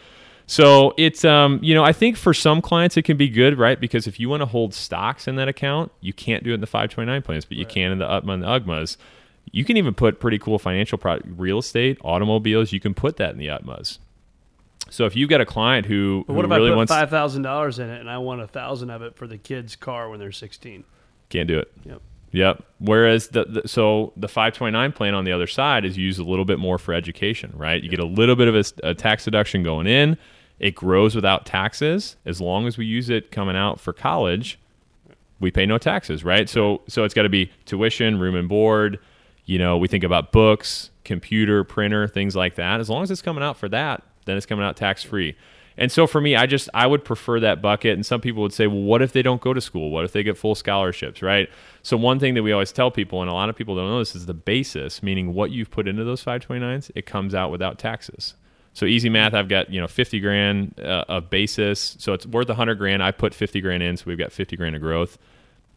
So 0.50 0.94
it's 0.98 1.26
um, 1.26 1.60
you 1.62 1.76
know, 1.76 1.84
I 1.84 1.92
think 1.92 2.16
for 2.16 2.34
some 2.34 2.62
clients 2.62 2.96
it 2.96 3.04
can 3.04 3.18
be 3.18 3.28
good, 3.28 3.58
right? 3.58 3.80
Because 3.80 4.08
if 4.08 4.20
you 4.20 4.30
want 4.30 4.42
to 4.42 4.46
hold 4.46 4.74
stocks 4.74 5.28
in 5.28 5.36
that 5.36 5.50
account, 5.50 5.92
you 6.00 6.14
can't 6.14 6.44
do 6.44 6.52
it 6.52 6.56
in 6.56 6.62
the 6.62 6.68
529 6.68 7.22
plans, 7.22 7.46
but 7.46 7.58
you 7.58 7.66
can 7.66 7.92
in 7.92 8.00
the 8.00 8.06
UTMA 8.06 8.34
and 8.34 8.44
the 8.44 8.48
UGMAs. 8.48 8.98
You 9.52 9.66
can 9.66 9.78
even 9.78 9.94
put 9.94 10.20
pretty 10.20 10.40
cool 10.40 10.58
financial 10.58 10.98
product, 10.98 11.28
real 11.38 11.60
estate, 11.60 11.98
automobiles. 12.02 12.72
You 12.72 12.80
can 12.80 12.94
put 12.94 13.18
that 13.18 13.32
in 13.32 13.38
the 13.38 13.48
UTMAs. 13.48 14.00
So 14.90 15.06
if 15.06 15.18
you've 15.18 15.30
got 15.30 15.42
a 15.42 15.46
client 15.46 15.86
who, 15.86 16.24
But 16.26 16.34
who 16.34 16.38
what 16.38 16.46
if 16.46 16.52
really 16.52 16.68
I 16.68 16.72
put 16.72 16.78
wants, 16.78 16.92
five 16.94 17.10
thousand 17.10 17.42
dollars 17.42 17.78
in 17.80 17.90
it 17.90 18.00
and 18.00 18.10
I 18.10 18.18
want 18.20 18.42
a 18.42 18.48
thousand 18.48 18.90
of 18.90 19.02
it 19.02 19.18
for 19.18 19.28
the 19.28 19.38
kid's 19.38 19.76
car 19.76 20.10
when 20.10 20.20
they're 20.20 20.32
sixteen? 20.32 20.86
can't 21.30 21.48
do 21.48 21.60
it. 21.60 21.70
Yep. 21.84 22.02
Yep. 22.32 22.64
Whereas 22.80 23.30
the, 23.30 23.46
the 23.46 23.68
so 23.68 24.14
the 24.16 24.28
529 24.28 24.92
plan 24.94 25.14
on 25.14 25.26
the 25.26 25.32
other 25.32 25.48
side 25.48 25.84
is 25.84 25.98
used 25.98 26.20
a 26.20 26.24
little 26.24 26.46
bit 26.46 26.60
more 26.60 26.78
for 26.78 26.94
education, 26.94 27.52
right? 27.56 27.82
You 27.84 27.90
get 27.90 28.00
a 28.00 28.06
little 28.06 28.36
bit 28.36 28.48
of 28.48 28.56
a, 28.56 28.90
a 28.90 28.94
tax 28.94 29.26
deduction 29.26 29.64
going 29.64 29.88
in. 29.88 30.18
It 30.60 30.76
grows 30.76 31.16
without 31.16 31.46
taxes 31.46 32.16
as 32.26 32.42
long 32.42 32.68
as 32.68 32.78
we 32.78 32.86
use 32.86 33.10
it 33.10 33.32
coming 33.32 33.56
out 33.56 33.80
for 33.80 33.94
college. 33.94 34.60
We 35.40 35.52
pay 35.52 35.66
no 35.66 35.78
taxes, 35.78 36.24
right? 36.24 36.50
So 36.50 36.82
so 36.88 37.04
it's 37.04 37.14
got 37.14 37.24
to 37.24 37.30
be 37.30 37.52
tuition, 37.66 38.20
room 38.20 38.36
and 38.36 38.50
board. 38.50 39.00
You 39.46 39.60
know, 39.60 39.78
we 39.78 39.88
think 39.88 40.04
about 40.04 40.32
books, 40.32 40.90
computer, 41.04 41.64
printer, 41.64 42.08
things 42.08 42.36
like 42.36 42.56
that. 42.56 42.80
As 42.80 42.90
long 42.90 43.04
as 43.04 43.12
it's 43.12 43.22
coming 43.22 43.44
out 43.44 43.58
for 43.58 43.70
that, 43.70 44.04
then 44.26 44.36
it's 44.36 44.46
coming 44.46 44.66
out 44.66 44.76
tax 44.76 45.04
free. 45.04 45.36
And 45.78 45.92
so 45.92 46.08
for 46.08 46.20
me, 46.20 46.36
I 46.36 46.48
just 46.48 46.70
I 46.74 46.88
would 46.88 47.06
prefer 47.06 47.40
that 47.40 47.62
bucket. 47.62 47.94
And 47.94 48.06
some 48.06 48.20
people 48.20 48.42
would 48.42 48.54
say, 48.54 48.66
well, 48.66 48.82
what 48.82 49.02
if 49.02 49.14
they 49.14 49.22
don't 49.22 49.42
go 49.42 49.54
to 49.54 49.62
school? 49.62 49.92
What 49.92 50.06
if 50.06 50.12
they 50.12 50.24
get 50.24 50.38
full 50.38 50.56
scholarships, 50.56 51.22
right? 51.22 51.50
So 51.84 51.96
one 51.96 52.20
thing 52.20 52.34
that 52.34 52.44
we 52.44 52.52
always 52.52 52.72
tell 52.72 52.90
people, 52.90 53.22
and 53.22 53.30
a 53.30 53.34
lot 53.34 53.50
of 53.50 53.56
people 53.56 53.76
don't 53.76 53.88
know 53.88 54.00
this, 54.00 54.16
is 54.16 54.26
the 54.26 54.34
basis, 54.34 55.04
meaning 55.04 55.34
what 55.34 55.52
you've 55.52 55.70
put 55.70 55.88
into 55.88 56.04
those 56.04 56.24
529s, 56.24 56.90
it 56.96 57.06
comes 57.06 57.36
out 57.36 57.52
without 57.52 57.78
taxes. 57.78 58.34
So 58.78 58.86
easy 58.86 59.10
math, 59.10 59.34
I've 59.34 59.48
got 59.48 59.72
you 59.72 59.82
know 59.82 59.88
50 59.88 60.20
grand 60.20 60.80
uh, 60.80 61.04
of 61.08 61.32
basis, 61.32 61.98
so 61.98 62.14
it's 62.14 62.28
worth 62.28 62.48
100 62.48 62.76
grand. 62.76 63.02
I 63.02 63.10
put 63.10 63.34
50 63.34 63.60
grand 63.60 63.82
in, 63.82 63.98
so 63.98 64.04
we've 64.06 64.20
got 64.20 64.32
50 64.32 64.56
grand 64.56 64.76
of 64.76 64.84
growth. 64.84 65.18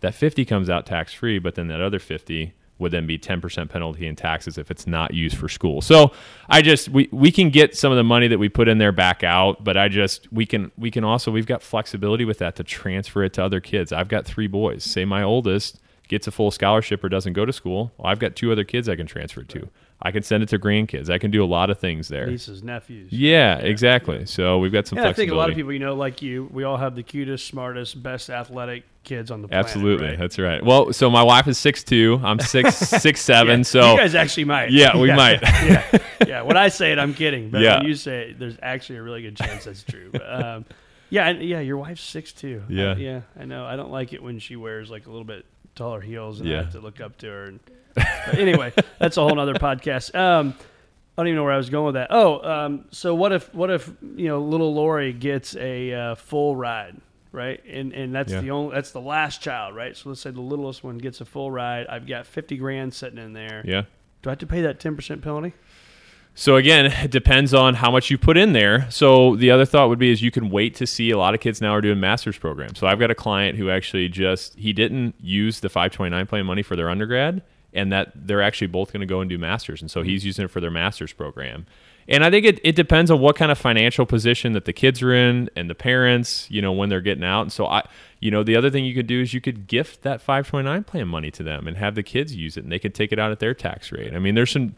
That 0.01 0.15
50 0.15 0.45
comes 0.45 0.69
out 0.69 0.85
tax 0.85 1.15
free, 1.15 1.39
but 1.39 1.55
then 1.55 1.69
that 1.69 1.81
other 1.81 1.99
50 1.99 2.53
would 2.79 2.93
then 2.93 3.07
be 3.07 3.19
10% 3.19 3.71
penalty 3.71 4.07
in 4.07 4.17
taxes 4.17 4.59
if 4.59 4.71
it's 4.71 4.87
not 4.87 5.15
used 5.15 5.39
for 5.39 5.49
school. 5.49 5.81
So 5.81 6.13
I 6.51 6.61
just 6.61 6.91
we, 6.91 7.09
we 7.11 7.33
can 7.33 7.49
get 7.49 7.75
some 7.75 7.91
of 7.91 7.97
the 7.97 8.05
money 8.05 8.29
that 8.29 8.39
we 8.39 8.51
put 8.51 8.69
in 8.69 8.77
there 8.77 8.93
back 8.93 9.25
out, 9.25 9.65
but 9.65 9.79
I 9.79 9.89
just 9.89 10.31
we 10.31 10.45
can 10.45 10.71
we 10.77 10.91
can 10.91 11.03
also 11.03 11.31
we've 11.31 11.47
got 11.47 11.63
flexibility 11.63 12.27
with 12.27 12.37
that 12.41 12.57
to 12.57 12.65
transfer 12.65 13.25
it 13.25 13.33
to 13.33 13.43
other 13.43 13.61
kids. 13.61 13.95
I've 13.95 14.09
got 14.09 14.27
three 14.27 14.47
boys. 14.47 14.85
Say 14.85 15.07
my 15.07 15.23
oldest 15.23 15.81
gets 16.07 16.27
a 16.27 16.31
full 16.31 16.51
scholarship 16.51 17.03
or 17.03 17.09
doesn't 17.09 17.33
go 17.33 17.47
to 17.47 17.53
school. 17.55 17.93
Well, 17.97 18.13
I've 18.13 18.19
got 18.19 18.37
two 18.37 18.53
other 18.53 18.65
kids 18.65 18.91
I 18.91 18.97
can 18.97 19.07
transfer 19.07 19.41
it 19.41 19.49
to. 19.51 19.71
I 20.03 20.13
can 20.13 20.23
send 20.23 20.43
it 20.43 20.49
to 20.51 20.59
grandkids. 20.59 21.11
I 21.11 21.19
can 21.19 21.31
do 21.31 21.45
a 21.45 21.47
lot 21.47 21.69
of 21.69 21.79
things 21.79 22.09
there. 22.09 22.27
Nieces, 22.27 22.63
nephews. 22.63 23.13
Yeah, 23.13 23.57
exactly. 23.59 24.25
So 24.25 24.59
we've 24.59 24.73
got 24.73 24.87
some 24.87 24.99
Yeah, 24.99 25.09
I 25.09 25.13
think 25.13 25.31
a 25.31 25.35
lot 25.35 25.51
of 25.51 25.57
people, 25.57 25.73
you 25.73 25.79
know, 25.79 25.95
like 25.95 26.23
you, 26.23 26.49
we 26.53 26.65
all 26.65 26.79
have 26.79 26.95
the 26.95 27.03
cutest, 27.03 27.47
smartest, 27.47 28.03
best 28.03 28.31
athletic 28.31 28.85
kids 29.05 29.31
on 29.31 29.43
the 29.43 29.49
planet. 29.49 29.67
Absolutely, 29.67 30.09
right? 30.09 30.19
that's 30.19 30.39
right. 30.39 30.65
Well, 30.65 30.93
so 30.95 31.11
my 31.11 31.23
wife 31.23 31.47
is 31.49 31.59
six 31.59 31.85
two. 31.85 32.19
I'm 32.23 32.39
six 32.41 32.77
six 32.79 33.21
seven. 33.21 33.63
So 33.63 33.93
you 33.93 33.99
guys 33.99 34.15
actually 34.15 34.45
might. 34.45 34.71
Yeah, 34.71 34.97
we 34.97 35.13
might. 35.13 35.43
yeah, 35.43 35.99
yeah. 36.27 36.43
When 36.43 36.57
I 36.57 36.69
say 36.69 36.93
it, 36.93 36.99
I'm 36.99 37.13
kidding, 37.13 37.51
but 37.51 37.61
Yeah. 37.61 37.79
when 37.79 37.87
you 37.87 37.95
say 37.95 38.31
it, 38.31 38.39
there's 38.39 38.57
actually 38.63 38.99
a 38.99 39.03
really 39.03 39.23
good 39.23 39.37
chance 39.37 39.65
that's 39.65 39.83
true. 39.83 40.09
But, 40.13 40.33
um, 40.33 40.65
yeah, 41.11 41.31
yeah. 41.31 41.61
Your 41.61 41.77
wife's 41.77 42.03
six 42.03 42.33
two. 42.33 42.63
Yeah. 42.69 42.97
yeah. 42.97 43.21
I 43.39 43.45
know. 43.45 43.67
I 43.67 43.77
don't 43.77 43.91
like 43.91 44.13
it 44.13 44.23
when 44.23 44.39
she 44.39 44.57
wears 44.57 44.91
like 44.91 45.07
a 45.07 45.11
little 45.11 45.25
bit 45.25 45.45
taller 45.75 46.01
heels, 46.01 46.41
and 46.41 46.53
I 46.53 46.57
have 46.63 46.73
to 46.73 46.81
look 46.81 47.01
up 47.01 47.17
to 47.19 47.27
her. 47.27 47.45
And, 47.45 47.61
anyway, 48.39 48.73
that's 48.99 49.17
a 49.17 49.23
whole 49.23 49.35
nother 49.35 49.55
podcast. 49.55 50.15
Um, 50.15 50.55
I 51.19 51.23
don't 51.23 51.29
even 51.29 51.37
know 51.37 51.45
where 51.45 51.53
I 51.53 51.57
was 51.59 51.71
going 51.71 51.87
with 51.87 51.95
that. 51.95 52.09
Oh, 52.11 52.41
um, 52.49 52.85
so 52.91 53.15
what 53.15 53.33
if 53.33 53.53
what 53.55 53.71
if 53.71 53.91
you 54.17 54.29
know 54.29 54.41
little 54.41 54.73
Laure 54.75 55.13
gets 55.13 55.55
a 55.57 55.93
uh, 55.93 56.15
full 56.15 56.57
ride, 56.57 56.97
right? 57.33 57.63
And 57.67 57.93
and 57.93 58.15
that's 58.15 58.33
Yeah. 58.33 58.41
the 58.41 58.51
only 58.53 58.75
that's 58.75 58.93
the 58.93 59.01
last 59.01 59.43
child, 59.43 59.75
right? 59.75 59.97
So 59.97 60.09
let's 60.11 60.21
say 60.21 60.31
the 60.31 60.41
littlest 60.41 60.83
one 60.85 60.99
gets 60.99 61.21
a 61.21 61.25
full 61.25 61.51
ride. 61.51 61.87
I've 61.89 62.07
got 62.07 62.27
fifty 62.27 62.57
grand 62.57 62.95
sitting 62.95 63.19
in 63.19 63.33
there. 63.33 63.63
yeah. 63.67 63.83
Do 64.23 64.29
I 64.29 64.33
have 64.33 64.39
to 64.41 64.47
pay 64.47 64.63
that 64.63 64.81
ten 64.81 64.97
percent 64.97 65.23
penalty? 65.23 65.53
So 66.35 66.57
again, 66.57 66.87
it 66.87 67.11
depends 67.11 67.53
on 67.53 67.75
how 67.75 67.91
much 67.91 68.11
you 68.11 68.17
put 68.17 68.37
in 68.37 68.53
there. 68.53 68.91
So 68.91 69.37
the 69.37 69.51
other 69.51 69.65
thought 69.65 69.89
would 69.89 69.99
be 69.99 70.11
is 70.11 70.23
you 70.23 70.31
can 70.31 70.51
wait 70.51 70.75
to 70.77 70.87
see. 70.87 71.11
A 71.11 71.19
lot 71.19 71.35
of 71.35 71.41
kids 71.41 71.61
now 71.61 71.75
are 71.75 71.81
doing 71.81 72.01
master's 72.01 72.39
programs. 72.39 72.79
So 72.79 72.87
I've 72.87 72.99
got 72.99 73.11
a 73.11 73.15
client 73.15 73.59
who 73.59 73.71
actually 73.71 74.09
just 74.09 74.55
he 74.55 74.73
didn't 74.73 75.15
use 75.21 75.61
the 75.61 75.69
529 75.69 76.27
plan 76.27 76.47
money 76.47 76.63
for 76.63 76.77
their 76.77 76.89
undergrad, 76.89 77.43
and 77.73 77.93
that 77.93 78.13
they're 78.15 78.43
actually 78.43 78.69
both 78.69 78.93
going 78.93 79.01
to 79.01 79.07
go 79.07 79.21
and 79.21 79.29
do 79.29 79.39
masters, 79.39 79.81
and 79.81 79.91
so 79.91 80.03
he's 80.03 80.25
using 80.25 80.45
it 80.45 80.51
for 80.51 80.61
their 80.61 80.71
master's 80.71 81.13
program. 81.13 81.67
And 82.09 82.25
I 82.25 82.31
think 82.31 82.45
it, 82.45 82.61
it 82.65 82.75
depends 82.75 83.11
on 83.11 83.21
what 83.21 83.37
kind 83.37 83.53
of 83.53 83.59
financial 83.59 84.05
position 84.05 84.53
that 84.55 84.65
the 84.65 84.73
kids 84.73 85.01
are 85.01 85.15
in 85.15 85.49
and 85.55 85.71
the 85.71 85.77
parents, 85.77 86.51
you 86.51 86.61
know, 86.61 86.73
when 86.73 86.89
they're 86.89 87.01
getting 87.01 87.23
out. 87.23 87.43
And 87.43 87.53
so 87.53 87.67
I, 87.67 87.87
you 88.19 88.33
know, 88.33 88.43
the 88.43 88.57
other 88.57 88.69
thing 88.69 88.85
you 88.85 88.95
could 88.95 89.07
do 89.07 89.21
is 89.21 89.33
you 89.33 89.41
could 89.41 89.69
gift 89.69 90.03
that 90.03 90.21
529 90.21 90.83
plan 90.85 91.07
money 91.07 91.31
to 91.31 91.45
them 91.45 91.69
and 91.69 91.77
have 91.77 91.95
the 91.95 92.03
kids 92.03 92.35
use 92.35 92.57
it 92.57 92.65
and 92.65 92.73
they 92.73 92.81
could 92.81 92.97
take 92.97 93.13
it 93.13 93.21
out 93.21 93.31
at 93.31 93.39
their 93.39 93.55
tax 93.55 93.93
rate. 93.93 94.13
I 94.13 94.19
mean, 94.19 94.35
there's 94.35 94.51
some, 94.51 94.75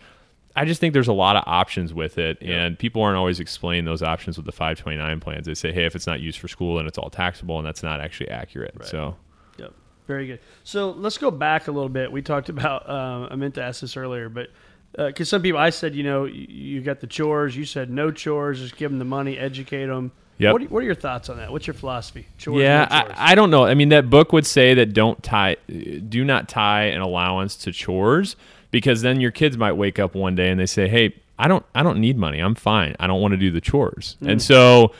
I 0.55 0.65
just 0.65 0.81
think 0.81 0.93
there's 0.93 1.09
a 1.09 1.13
lot 1.15 1.37
of 1.37 1.45
options 1.47 1.95
with 1.95 2.19
it, 2.19 2.39
and 2.43 2.79
people 2.79 3.03
aren't 3.03 3.17
always 3.17 3.41
explaining 3.41 3.85
those 3.85 4.03
options 4.03 4.37
with 4.37 4.45
the 4.45 4.53
529 4.53 5.21
plans. 5.21 5.47
They 5.47 5.55
say, 5.55 5.73
hey, 5.73 5.87
if 5.87 5.97
it's 5.97 6.07
not 6.07 6.21
used 6.21 6.39
for 6.39 6.49
school, 6.49 6.77
then 6.77 6.87
it's 6.87 6.99
all 6.99 7.11
taxable, 7.11 7.59
and 7.59 7.67
that's 7.67 7.83
not 7.83 8.01
actually 8.01 8.29
accurate. 8.29 8.75
So, 8.85 9.17
Yep. 9.59 9.73
Very 10.07 10.27
good. 10.27 10.41
So 10.65 10.91
let's 10.91 11.17
go 11.17 11.31
back 11.31 11.69
a 11.69 11.73
little 11.73 11.89
bit. 11.89 12.11
We 12.11 12.23
talked 12.23 12.49
about. 12.49 12.89
Um, 12.89 13.29
I 13.31 13.37
meant 13.37 13.55
to 13.55 13.63
ask 13.63 13.81
this 13.81 13.97
earlier, 13.97 14.29
but 14.29 14.49
because 14.97 15.29
some 15.29 15.41
people, 15.43 15.61
I 15.61 15.71
said, 15.71 15.95
you 15.95 16.03
know, 16.03 16.25
you, 16.25 16.47
you 16.49 16.81
got 16.83 17.01
the 17.01 17.07
chores. 17.07 17.57
You 17.57 17.65
said 17.65 17.88
no 17.88 18.11
chores. 18.11 18.59
Just 18.61 18.77
give 18.77 18.91
them 18.91 18.99
the 18.99 19.05
money, 19.05 19.38
educate 19.38 19.87
them. 19.87 20.12
Yep. 20.38 20.53
What 20.53 20.62
are, 20.62 20.65
what 20.67 20.79
are 20.83 20.87
your 20.87 20.95
thoughts 20.95 21.29
on 21.29 21.37
that? 21.37 21.53
What's 21.53 21.67
your 21.67 21.75
philosophy? 21.75 22.27
Chores, 22.37 22.62
yeah, 22.62 22.87
no 22.91 23.01
chores. 23.01 23.12
I, 23.17 23.33
I 23.33 23.35
don't 23.35 23.51
know. 23.51 23.65
I 23.65 23.75
mean, 23.75 23.91
that 23.91 24.11
book 24.11 24.33
would 24.33 24.47
say 24.47 24.75
that 24.75 24.93
don't 24.93 25.23
tie, 25.23 25.57
do 25.67 26.25
not 26.25 26.49
tie 26.49 26.85
an 26.85 27.01
allowance 27.01 27.57
to 27.59 27.73
chores 27.73 28.37
because 28.73 29.03
then 29.03 29.21
your 29.21 29.31
kids 29.31 29.57
might 29.57 29.75
wake 29.75 30.01
up 30.01 30.17
one 30.17 30.35
day 30.35 30.51
and 30.51 30.59
they 30.59 30.67
say, 30.67 30.89
hey, 30.89 31.15
I 31.39 31.47
don't, 31.47 31.65
I 31.75 31.85
don't 31.85 32.01
need 32.01 32.19
money. 32.19 32.41
I'm 32.41 32.57
fine. 32.57 32.97
I 32.99 33.07
don't 33.07 33.21
want 33.21 33.33
to 33.33 33.39
do 33.39 33.51
the 33.53 33.61
chores, 33.61 34.17
Mm. 34.21 34.33
and 34.33 34.43
so 34.43 34.93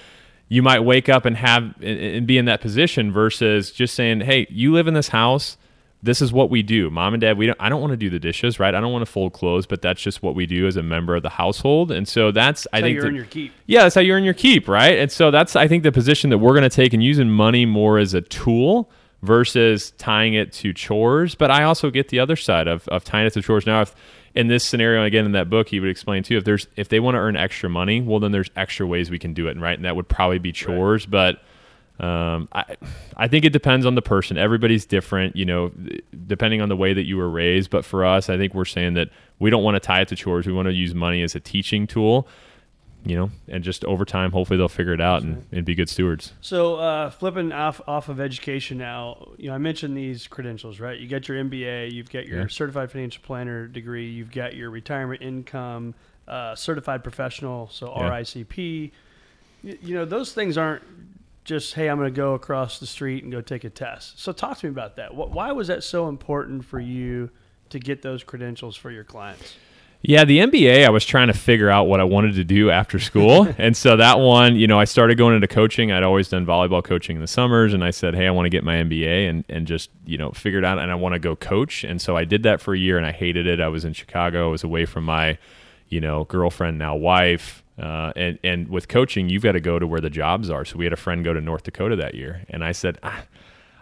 you 0.49 0.63
might 0.63 0.81
wake 0.81 1.09
up 1.09 1.25
and 1.25 1.37
have 1.37 1.75
and, 1.83 2.27
be 2.27 2.37
in 2.39 2.45
that 2.45 2.61
position 2.61 3.11
versus 3.13 3.71
just 3.73 3.95
saying, 3.95 4.21
hey, 4.21 4.47
you 4.51 4.73
live 4.73 4.87
in 4.87 4.95
this 4.95 5.09
house. 5.09 5.57
This 6.05 6.21
is 6.21 6.33
what 6.33 6.51
we 6.51 6.65
do, 6.65 6.91
mom 6.91 7.15
and 7.15 7.21
dad. 7.21 7.39
We 7.39 7.47
don't. 7.47 7.57
I 7.61 7.69
don't 7.69 7.81
want 7.81 7.93
to 7.93 7.97
do 7.97 8.11
the 8.11 8.19
dishes, 8.19 8.59
right? 8.59 8.75
I 8.75 8.81
don't 8.81 8.91
want 8.93 9.07
to 9.07 9.11
fold 9.11 9.33
clothes, 9.33 9.67
but 9.67 9.83
that's 9.83 10.03
just 10.03 10.21
what 10.21 10.35
we 10.35 10.47
do 10.47 10.67
as 10.67 10.77
a 10.77 10.83
member 10.83 11.15
of 11.15 11.23
the 11.23 11.29
household. 11.31 11.93
And 11.93 12.09
so 12.09 12.33
that's, 12.33 12.67
I 12.73 12.79
how 12.79 12.87
think 12.87 12.97
you 12.97 13.03
earn 13.07 13.15
your 13.15 13.25
keep. 13.27 13.53
yeah, 13.67 13.85
that's 13.85 13.95
how 13.95 14.01
you 14.01 14.13
earn 14.13 14.25
your 14.25 14.35
keep, 14.35 14.67
right? 14.67 14.99
And 14.99 15.13
so 15.13 15.31
that's 15.31 15.55
I 15.55 15.69
think 15.69 15.85
the 15.85 15.93
position 15.93 16.31
that 16.31 16.39
we're 16.39 16.55
going 16.55 16.69
to 16.69 16.75
take 16.77 16.93
and 16.93 17.05
using 17.05 17.31
money 17.31 17.67
more 17.67 17.99
as 17.99 18.15
a 18.15 18.21
tool 18.21 18.91
versus 19.23 19.93
tying 19.93 20.35
it 20.35 20.53
to 20.53 20.73
chores. 20.73 21.35
But 21.35 21.51
I 21.51 21.63
also 21.65 21.91
get 21.91 22.09
the 22.09 22.21
other 22.21 22.37
side 22.37 22.69
of, 22.69 22.87
of 22.89 23.05
tying 23.05 23.27
it 23.27 23.33
to 23.35 23.43
chores. 23.43 23.67
Now, 23.67 23.83
if 23.83 23.95
in 24.35 24.49
this 24.49 24.65
scenario 24.65 25.05
again 25.05 25.25
in 25.25 25.33
that 25.33 25.49
book, 25.49 25.69
he 25.69 25.81
would 25.81 25.91
explain 25.91 26.23
too, 26.23 26.37
if 26.37 26.45
there's 26.45 26.67
if 26.77 26.89
they 26.89 27.01
want 27.01 27.15
to 27.15 27.19
earn 27.19 27.37
extra 27.37 27.69
money, 27.69 28.01
well 28.01 28.21
then 28.21 28.33
there's 28.33 28.51
extra 28.57 28.87
ways 28.87 29.11
we 29.11 29.19
can 29.19 29.35
do 29.35 29.49
it, 29.49 29.59
right? 29.59 29.79
And 29.79 29.85
that 29.85 29.97
would 29.97 30.09
probably 30.09 30.39
be 30.39 30.53
chores, 30.53 31.07
but. 31.07 31.41
Um, 32.01 32.49
I, 32.53 32.77
I 33.17 33.29
think 33.29 33.45
it 33.45 33.53
depends 33.53 33.87
on 33.87 33.95
the 33.95 34.03
person. 34.03 34.37
Everybody's 34.37 34.87
different, 34.87 35.37
you 35.37 35.45
know, 35.45 35.71
depending 36.27 36.61
on 36.61 36.69
the 36.69 36.75
way 36.75 36.95
that 36.95 37.05
you 37.05 37.17
were 37.17 37.29
raised. 37.29 37.71
But 37.71 37.85
for 37.85 38.05
us, 38.05 38.29
I 38.29 38.37
think 38.39 38.55
we're 38.55 38.65
saying 38.65 38.95
that 38.95 39.11
we 39.39 39.51
don't 39.51 39.63
want 39.63 39.77
to 39.77 39.81
tie 39.81 40.01
it 40.01 40.09
to 40.09 40.17
chores. 40.17 40.47
We 40.47 40.53
want 40.53 40.67
to 40.67 40.73
use 40.73 40.95
money 40.95 41.23
as 41.23 41.37
a 41.37 41.41
teaching 41.41 41.87
tool 41.87 42.27
you 43.05 43.17
know, 43.17 43.31
and 43.49 43.65
just 43.65 43.85
over 43.85 44.05
time, 44.05 44.33
hopefully 44.33 44.57
they'll 44.57 44.69
figure 44.69 44.93
it 44.93 45.01
out 45.01 45.23
and, 45.23 45.45
and 45.53 45.65
be 45.65 45.75
good 45.75 45.89
stewards. 45.89 46.33
So 46.41 46.77
uh, 46.77 47.11
flipping 47.11 47.51
off 47.53 47.81
off 47.87 48.09
of 48.09 48.21
education 48.21 48.79
now, 48.79 49.29
you 49.39 49.49
know, 49.49 49.55
I 49.55 49.59
mentioned 49.59 49.97
these 49.97 50.27
credentials, 50.29 50.79
right? 50.81 50.99
You 50.99 51.09
got 51.09 51.27
your 51.29 51.43
MBA, 51.45 51.93
you've 51.93 52.11
got 52.11 52.27
your 52.27 52.43
Yeah. 52.43 52.47
certified 52.49 52.91
financial 52.93 53.23
planner 53.23 53.67
degree, 53.67 54.09
you've 54.09 54.31
got 54.31 54.55
your 54.55 54.71
retirement 54.71 55.23
income, 55.23 55.95
uh, 56.29 56.55
certified 56.55 57.03
professional, 57.03 57.69
so 57.73 57.93
Yeah. 57.97 58.09
RICP. 58.11 58.93
Y- 59.65 59.79
You 59.83 59.95
know, 59.95 60.05
those 60.05 60.33
things 60.33 60.57
aren't 60.57 60.83
just 61.45 61.75
hey, 61.75 61.89
I'm 61.89 61.99
going 61.99 62.13
to 62.13 62.17
go 62.17 62.35
across 62.35 62.79
the 62.79 62.87
street 62.87 63.25
and 63.25 63.33
go 63.33 63.41
take 63.41 63.65
a 63.65 63.71
test. 63.71 64.21
So 64.21 64.31
talk 64.33 64.59
to 64.59 64.67
me 64.67 64.71
about 64.71 64.95
that. 64.97 65.11
Wh- 65.11 65.33
Why 65.35 65.51
was 65.51 65.67
that 65.69 65.83
so 65.83 66.09
important 66.09 66.65
for 66.65 66.79
you 66.79 67.31
to 67.71 67.79
get 67.81 68.03
those 68.03 68.23
credentials 68.23 68.77
for 68.77 68.91
your 68.93 69.03
clients? 69.03 69.57
Yeah, 70.05 70.25
the 70.25 70.41
MBA, 70.41 70.85
I 70.85 70.91
was 70.91 71.07
trying 71.07 71.29
to 71.29 71.33
figure 71.33 71.71
out 71.71 71.85
what 71.85 72.01
I 72.01 72.05
wanted 72.05 72.35
to 72.35 72.43
do 72.43 72.71
after 72.71 72.99
school. 72.99 73.47
and 73.59 73.77
so 73.77 73.97
that 73.97 74.19
one, 74.19 74.57
you 74.57 74.67
know, 74.67 74.79
I 74.79 74.85
started 74.85 75.17
going 75.17 75.37
into 75.37 75.47
coaching. 75.47 75.93
I'd 75.93 76.03
always 76.03 76.29
done 76.29 76.45
volleyball 76.45 76.83
coaching 76.83 77.15
in 77.17 77.23
the 77.23 77.29
summers. 77.29 77.73
And 77.73 77.85
I 77.85 77.91
said, 77.91 78.17
hey, 78.17 78.27
I 78.27 78.31
want 78.33 78.47
to 78.47 78.51
get 78.51 78.65
my 78.65 78.75
MBA 78.75 79.31
and, 79.31 79.45
and 79.49 79.65
just, 79.65 79.91
you 80.05 80.19
know, 80.19 80.33
figured 80.33 80.65
out 80.65 80.81
and 80.81 80.91
I 80.91 80.97
want 80.97 81.13
to 81.13 81.21
go 81.21 81.37
coach. 81.37 81.85
And 81.85 82.03
so 82.03 82.17
I 82.17 82.25
did 82.25 82.43
that 82.43 82.61
for 82.61 82.75
a 82.75 82.79
year 82.79 82.99
and 82.99 83.07
I 83.07 83.13
hated 83.13 83.47
it. 83.47 83.61
I 83.61 83.69
was 83.69 83.85
in 83.85 83.93
Chicago. 83.93 84.49
I 84.49 84.51
was 84.51 84.65
away 84.65 84.87
from 84.87 85.05
my, 85.05 85.39
you 85.89 86.01
know, 86.01 86.25
girlfriend, 86.25 86.79
now 86.79 86.97
wife. 86.97 87.63
Uh, 87.81 88.13
and, 88.17 88.41
and 88.43 88.69
with 88.69 88.89
coaching, 88.89 89.29
you've 89.29 89.45
got 89.45 89.53
to 89.53 89.61
go 89.61 89.79
to 89.79 89.87
where 89.87 90.01
the 90.01 90.11
jobs 90.11 90.51
are. 90.51 90.65
So 90.65 90.79
we 90.79 90.85
had 90.85 90.93
a 90.93 90.97
friend 90.97 91.23
go 91.25 91.33
to 91.33 91.41
North 91.41 91.63
Dakota 91.63 91.95
that 91.95 92.17
year. 92.17 92.43
And 92.51 92.65
I 92.65 92.73
said, 92.73 92.99
ah, 93.05 93.23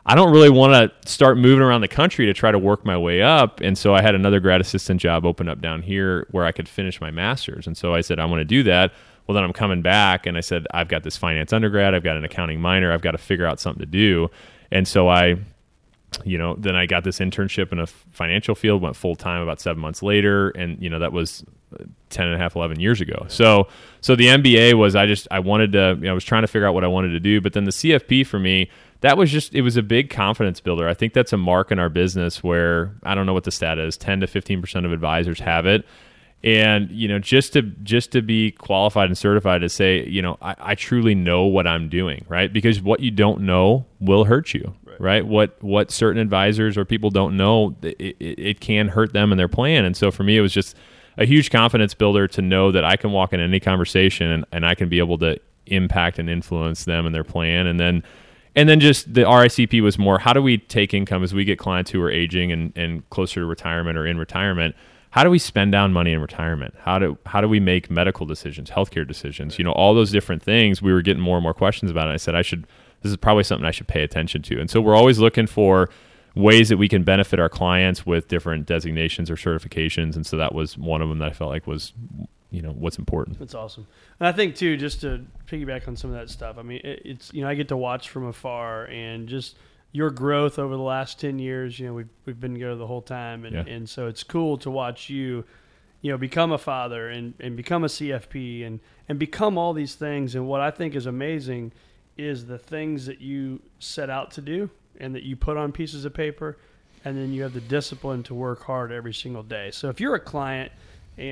I 0.07 0.15
don't 0.15 0.33
really 0.33 0.51
want 0.51 0.73
to 0.73 1.09
start 1.09 1.37
moving 1.37 1.63
around 1.63 1.83
the 1.83 1.89
country 1.89 2.27
to 2.27 2.33
try 2.33 2.51
to 2.51 2.59
work 2.59 2.85
my 2.85 2.97
way 2.97 3.23
up. 3.23 3.61
And 3.61 3.77
so 3.77 3.95
I 3.95 4.03
had 4.03 4.15
another 4.15 4.41
grad 4.41 4.61
assistant 4.61 5.01
job 5.01 5.27
open 5.27 5.49
up 5.49 5.61
down 5.61 5.83
here 5.83 6.27
where 6.31 6.45
I 6.45 6.53
could 6.53 6.69
finish 6.69 7.01
my 7.01 7.11
master's. 7.11 7.67
And 7.67 7.77
so 7.77 7.95
I 7.95 8.01
said, 8.01 8.19
I 8.19 8.25
want 8.25 8.41
to 8.41 8.45
do 8.45 8.63
that. 8.65 8.93
Well, 9.27 9.35
then 9.35 9.45
I'm 9.45 9.53
coming 9.53 9.83
back 9.83 10.27
and 10.27 10.37
I 10.37 10.41
said, 10.41 10.67
I've 10.73 10.89
got 10.89 11.05
this 11.05 11.17
finance 11.17 11.53
undergrad, 11.53 11.95
I've 11.95 12.03
got 12.03 12.17
an 12.17 12.25
accounting 12.25 12.61
minor, 12.61 12.91
I've 12.91 13.03
got 13.03 13.13
to 13.13 13.19
figure 13.19 13.47
out 13.47 13.61
something 13.61 13.81
to 13.81 13.87
do. 13.87 14.29
And 14.73 14.89
so 14.89 15.09
I, 15.09 15.37
you 16.25 16.39
know, 16.39 16.57
then 16.57 16.75
I 16.75 16.87
got 16.87 17.05
this 17.05 17.19
internship 17.21 17.71
in 17.71 17.79
a 17.79 17.87
financial 17.87 18.55
field, 18.55 18.83
went 18.83 18.97
full 18.97 19.15
time 19.15 19.43
about 19.43 19.61
seven 19.61 19.81
months 19.81 20.03
later. 20.03 20.51
And, 20.51 20.83
you 20.83 20.91
know, 20.91 20.99
that 20.99 21.13
was 21.13 21.45
uh, 21.79 21.85
10 22.09 22.27
and 22.27 22.35
a 22.35 22.39
half, 22.39 22.57
11 22.57 22.81
years 22.81 23.01
ago. 23.01 23.27
So, 23.29 23.69
so 24.01 24.17
the 24.17 24.27
MBA 24.27 24.75
was, 24.75 24.97
I 24.97 25.07
just, 25.07 25.29
I 25.31 25.39
wanted 25.39 25.73
to, 25.73 25.97
you 25.99 26.07
know, 26.07 26.11
I 26.11 26.15
was 26.15 26.25
trying 26.25 26.43
to 26.43 26.49
figure 26.49 26.67
out 26.67 26.75
what 26.75 26.83
I 26.83 26.89
wanted 26.89 27.11
to 27.11 27.21
do. 27.21 27.41
But 27.41 27.53
then 27.53 27.65
the 27.65 27.71
CFP 27.71 28.27
for 28.27 28.39
me, 28.41 28.69
that 29.01 29.17
was 29.17 29.31
just, 29.31 29.55
it 29.55 29.63
was 29.63 29.77
a 29.77 29.83
big 29.83 30.11
confidence 30.11 30.61
builder. 30.61 30.89
I 30.89 30.95
think 30.95 31.15
that's 31.15 31.33
a 31.33 31.37
mark 31.37 31.71
in 31.71 31.79
our 31.79 31.89
business 31.89 32.43
where 32.43 32.95
I 33.03 33.15
don't 33.15 33.27
know 33.27 33.33
what 33.33 33.45
the 33.45 33.51
stat 33.51 33.79
is 33.79 33.97
10 33.97 34.21
to 34.21 34.27
15% 34.27 34.85
of 34.85 34.93
advisors 34.93 35.41
have 35.41 35.67
it. 35.67 35.85
And, 36.43 36.91
you 36.91 37.07
know, 37.07 37.19
just 37.19 37.53
to, 37.53 37.63
just 37.63 38.13
to 38.13 38.23
be 38.23 38.53
qualified 38.53 39.09
and 39.09 39.19
certified 39.19 39.61
to 39.61 39.69
say, 39.69 40.07
you 40.07 40.23
know, 40.23 40.39
I, 40.41 40.57
I 40.59 40.75
truly 40.75 41.15
know 41.15 41.45
what 41.45 41.67
I'm 41.67 41.89
doing, 41.91 42.25
right? 42.29 42.51
Because 42.51 42.81
what 42.81 43.01
you 43.01 43.11
don't 43.11 43.43
know 43.43 43.85
will 44.01 44.25
hurt 44.25 44.55
you, 44.55 44.75
right? 44.99 45.27
What, 45.27 45.63
what 45.63 45.91
certain 45.91 46.21
advisors 46.21 46.79
or 46.79 46.87
people 46.87 47.11
don't 47.11 47.37
know, 47.37 47.77
it, 47.83 48.17
it, 48.21 48.39
it 48.39 48.61
can 48.61 48.89
hurt 48.89 49.13
them 49.13 49.33
and 49.33 49.39
their 49.39 49.49
plan. 49.49 49.85
And 49.85 49.95
so 49.95 50.11
for 50.11 50.23
me, 50.23 50.39
it 50.39 50.41
was 50.41 50.53
just, 50.53 50.77
a 51.19 51.27
huge 51.27 51.51
confidence 51.51 51.93
builder 51.93 52.27
to 52.29 52.41
know 52.41 52.73
that 52.73 52.85
I 52.85 52.97
can 52.97 53.13
walk 53.13 53.33
in 53.33 53.41
any 53.41 53.61
conversation 53.61 54.31
and, 54.31 54.45
and 54.53 54.67
I 54.67 54.75
can 54.75 54.89
be 54.89 54.99
able 54.99 55.19
to 55.19 55.39
impact 55.67 56.19
and 56.19 56.29
influence 56.29 56.85
them 56.85 57.07
and 57.07 57.15
their 57.15 57.25
plan, 57.25 57.67
and 57.67 57.79
then 57.79 58.03
and 58.57 58.69
then 58.69 58.81
just 58.81 59.13
the 59.13 59.23
RICP 59.23 59.83
was 59.83 59.99
more 59.99 60.19
how 60.19 60.33
do 60.33 60.43
we 60.43 60.59
take 60.59 60.93
income 60.95 61.23
as 61.23 61.33
we 61.33 61.45
get 61.45 61.59
clients 61.59 61.91
who 61.91 62.03
are 62.03 62.11
aging 62.11 62.53
and, 62.53 62.73
and 62.77 63.09
closer 63.11 63.41
to 63.41 63.47
retirement 63.47 63.97
or 63.97 64.07
in 64.07 64.19
retirement. 64.19 64.75
How 65.11 65.25
do 65.25 65.31
we 65.31 65.41
spend 65.41 65.73
down 65.73 65.93
money 65.93 66.13
in 66.13 66.21
retirement? 66.21 66.75
How 66.79 66.99
do 66.99 67.19
how 67.27 67.41
do 67.41 67.49
we 67.49 67.59
make 67.59 67.91
medical 67.91 68.27
decisions, 68.27 68.71
healthcare 68.71 69.07
decisions? 69.07 69.59
You 69.59 69.65
know, 69.65 69.73
all 69.73 69.95
those 69.95 70.13
different 70.13 70.43
things. 70.43 70.81
We 70.81 70.93
were 70.93 71.03
getting 71.03 71.23
more 71.23 71.37
and 71.37 71.43
more 71.43 71.55
questions 71.55 71.91
about 71.91 72.09
it. 72.09 72.13
I 72.13 72.17
said 72.17 72.35
I 72.35 72.43
should. 72.43 72.67
This 73.03 73.11
is 73.11 73.17
probably 73.17 73.45
something 73.45 73.67
I 73.67 73.71
should 73.71 73.89
pay 73.89 74.03
attention 74.03 74.43
to. 74.43 74.61
And 74.61 74.71
so 74.71 74.81
we're 74.81 74.95
always 74.95 75.19
looking 75.19 75.47
for 75.47 75.89
ways 76.35 76.69
that 76.69 76.77
we 76.77 76.89
can 76.89 77.03
benefit 77.03 77.41
our 77.41 77.49
clients 77.49 78.07
with 78.07 78.29
different 78.29 78.67
designations 78.67 79.31
or 79.31 79.37
certifications. 79.37 80.17
And 80.17 80.27
so 80.27 80.37
that 80.37 80.55
was 80.55 80.79
one 80.79 81.03
of 81.03 81.09
them 81.09 81.19
that 81.19 81.31
I 81.31 81.33
felt 81.33 81.51
like 81.51 81.67
was, 81.67 81.93
you 82.51 82.63
know, 82.63 82.71
what's 82.71 82.99
important. 82.99 83.39
That's 83.39 83.55
awesome. 83.55 83.87
And 84.19 84.27
I 84.29 84.33
think 84.33 84.57
too, 84.57 84.77
just 84.77 85.01
to 85.03 85.25
piggyback 85.47 85.87
on 85.89 85.97
some 85.97 86.11
of 86.13 86.17
that 86.17 86.31
stuff. 86.31 86.57
I 86.59 86.63
mean, 86.63 86.81
it, 86.85 87.03
it's 87.05 87.33
you 87.33 87.43
know 87.43 87.49
I 87.49 87.55
get 87.55 87.69
to 87.69 87.77
watch 87.77 88.09
from 88.11 88.27
afar 88.27 88.87
and 88.87 89.29
just 89.29 89.57
your 89.93 90.11
growth 90.11 90.59
over 90.59 90.75
the 90.77 90.83
last 90.83 91.21
ten 91.21 91.39
years. 91.39 91.79
You 91.79 91.87
know, 91.89 91.95
we've 91.95 92.09
we've 92.27 92.41
been 92.41 92.55
together 92.55 92.77
the 92.77 92.87
whole 92.87 93.03
time, 93.03 93.45
and 93.45 93.55
Yeah. 93.55 93.73
and 93.73 93.89
so 93.89 94.07
it's 94.09 94.23
cool 94.23 94.57
to 94.59 94.71
watch 94.71 95.09
you. 95.11 95.45
You 96.03 96.11
know, 96.13 96.17
become 96.17 96.51
a 96.51 96.57
father 96.57 97.11
and, 97.11 97.35
and 97.41 97.59
become 97.59 97.85
a 97.85 97.87
CFP 97.89 98.67
and, 98.67 98.81
and 99.11 99.19
become 99.19 99.59
all 99.59 99.75
these 99.75 99.97
things. 99.97 100.35
And 100.35 100.49
what 100.49 100.63
I 100.63 100.71
think 100.71 100.95
is 100.95 101.05
amazing 101.05 101.73
is 102.17 102.47
the 102.47 102.57
things 102.57 103.05
that 103.05 103.21
you 103.21 103.61
set 103.81 104.09
out 104.09 104.31
to 104.31 104.41
do 104.41 104.71
and 104.99 105.15
that 105.15 105.25
you 105.25 105.37
put 105.37 105.59
on 105.59 105.73
pieces 105.73 106.07
of 106.07 106.15
paper, 106.15 106.57
and 107.05 107.19
then 107.19 107.35
you 107.35 107.43
have 107.43 107.53
the 107.53 107.61
discipline 107.61 108.23
to 108.23 108.35
work 108.35 108.63
hard 108.65 108.93
every 108.93 109.13
single 109.13 109.43
day. 109.43 109.71
So 109.73 109.91
if 109.91 110.01
you're 110.01 110.15
a 110.15 110.21
client 110.21 110.73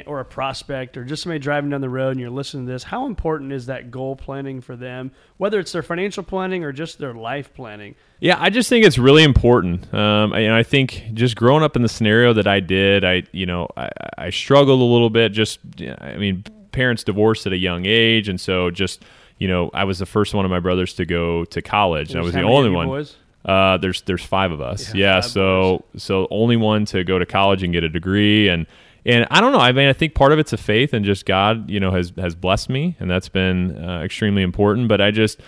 or 0.07 0.20
a 0.20 0.24
prospect 0.24 0.96
or 0.96 1.05
just 1.05 1.22
somebody 1.22 1.38
driving 1.38 1.70
down 1.70 1.81
the 1.81 1.88
road 1.88 2.11
and 2.11 2.20
you're 2.20 2.31
listening 2.31 2.66
to 2.66 2.72
this, 2.72 2.83
how 2.83 3.07
important 3.07 3.53
is 3.53 3.66
that 3.66 3.90
goal 3.90 4.16
planning 4.16 4.61
for 4.61 4.77
them, 4.77 5.11
whether 5.37 5.59
it's 5.59 5.72
their 5.72 5.83
financial 5.83 6.22
planning 6.22 6.64
or 6.64 6.72
just 6.72 6.98
their 6.98 7.14
life 7.14 7.53
planning? 7.55 7.94
Yeah, 8.20 8.37
I 8.38 8.51
just 8.51 8.68
think 8.68 8.85
it's 8.85 8.98
really 8.98 9.22
important. 9.22 9.92
Um, 9.94 10.33
and 10.33 10.53
I 10.53 10.62
think 10.62 11.05
just 11.14 11.37
growing 11.37 11.62
up 11.62 11.77
in 11.77 11.83
the 11.83 11.88
scenario 11.88 12.33
that 12.35 12.46
I 12.46 12.61
did, 12.61 13.05
I 13.05 13.22
you 13.33 13.46
know 13.46 13.68
I, 13.77 13.90
I 14.16 14.31
struggled 14.31 14.81
a 14.81 14.85
little 14.85 15.11
bit. 15.11 15.33
Just 15.33 15.61
I 16.01 16.16
mean, 16.16 16.44
parents 16.72 17.05
divorced 17.05 17.46
at 17.46 17.53
a 17.53 17.59
young 17.59 17.87
age, 17.87 18.29
and 18.29 18.40
so 18.40 18.70
just 18.70 19.05
you 19.38 19.48
know 19.48 19.70
I 19.72 19.85
was 19.85 19.98
the 19.98 20.07
first 20.07 20.35
one 20.35 20.44
of 20.44 20.51
my 20.51 20.61
brothers 20.61 20.94
to 20.94 21.07
go 21.07 21.44
to 21.46 21.62
college, 21.62 22.11
and 22.11 22.20
I 22.20 22.22
was 22.22 22.35
the 22.35 22.42
only 22.42 22.70
one. 22.70 22.88
Boys? 22.88 23.16
Uh, 23.44 23.79
there's 23.79 24.03
there's 24.03 24.24
five 24.24 24.53
of 24.53 24.61
us. 24.61 24.92
Yeah, 24.92 25.16
Yeah, 25.16 25.20
so 25.20 25.85
so 25.96 26.27
only 26.31 26.57
one 26.57 26.85
to 26.87 27.05
go 27.05 27.18
to 27.18 27.27
college 27.27 27.62
and 27.62 27.72
get 27.72 27.85
a 27.85 27.88
degree 27.88 28.48
and 28.48 28.66
and 29.04 29.26
I 29.30 29.40
don't 29.40 29.52
know. 29.52 29.58
I 29.58 29.72
mean, 29.72 29.88
I 29.88 29.92
think 29.92 30.14
part 30.14 30.32
of 30.32 30.38
it's 30.38 30.52
a 30.52 30.56
faith 30.56 30.92
and 30.92 31.04
just 31.04 31.26
God, 31.26 31.70
you 31.70 31.80
know, 31.80 31.92
has 31.92 32.12
has 32.18 32.34
blessed 32.34 32.68
me 32.68 32.96
and 33.00 33.11
that's 33.11 33.28
been 33.28 33.82
uh, 33.82 34.02
extremely 34.02 34.42
important. 34.42 34.88
But 34.88 35.00
I 35.00 35.11
just 35.11 35.40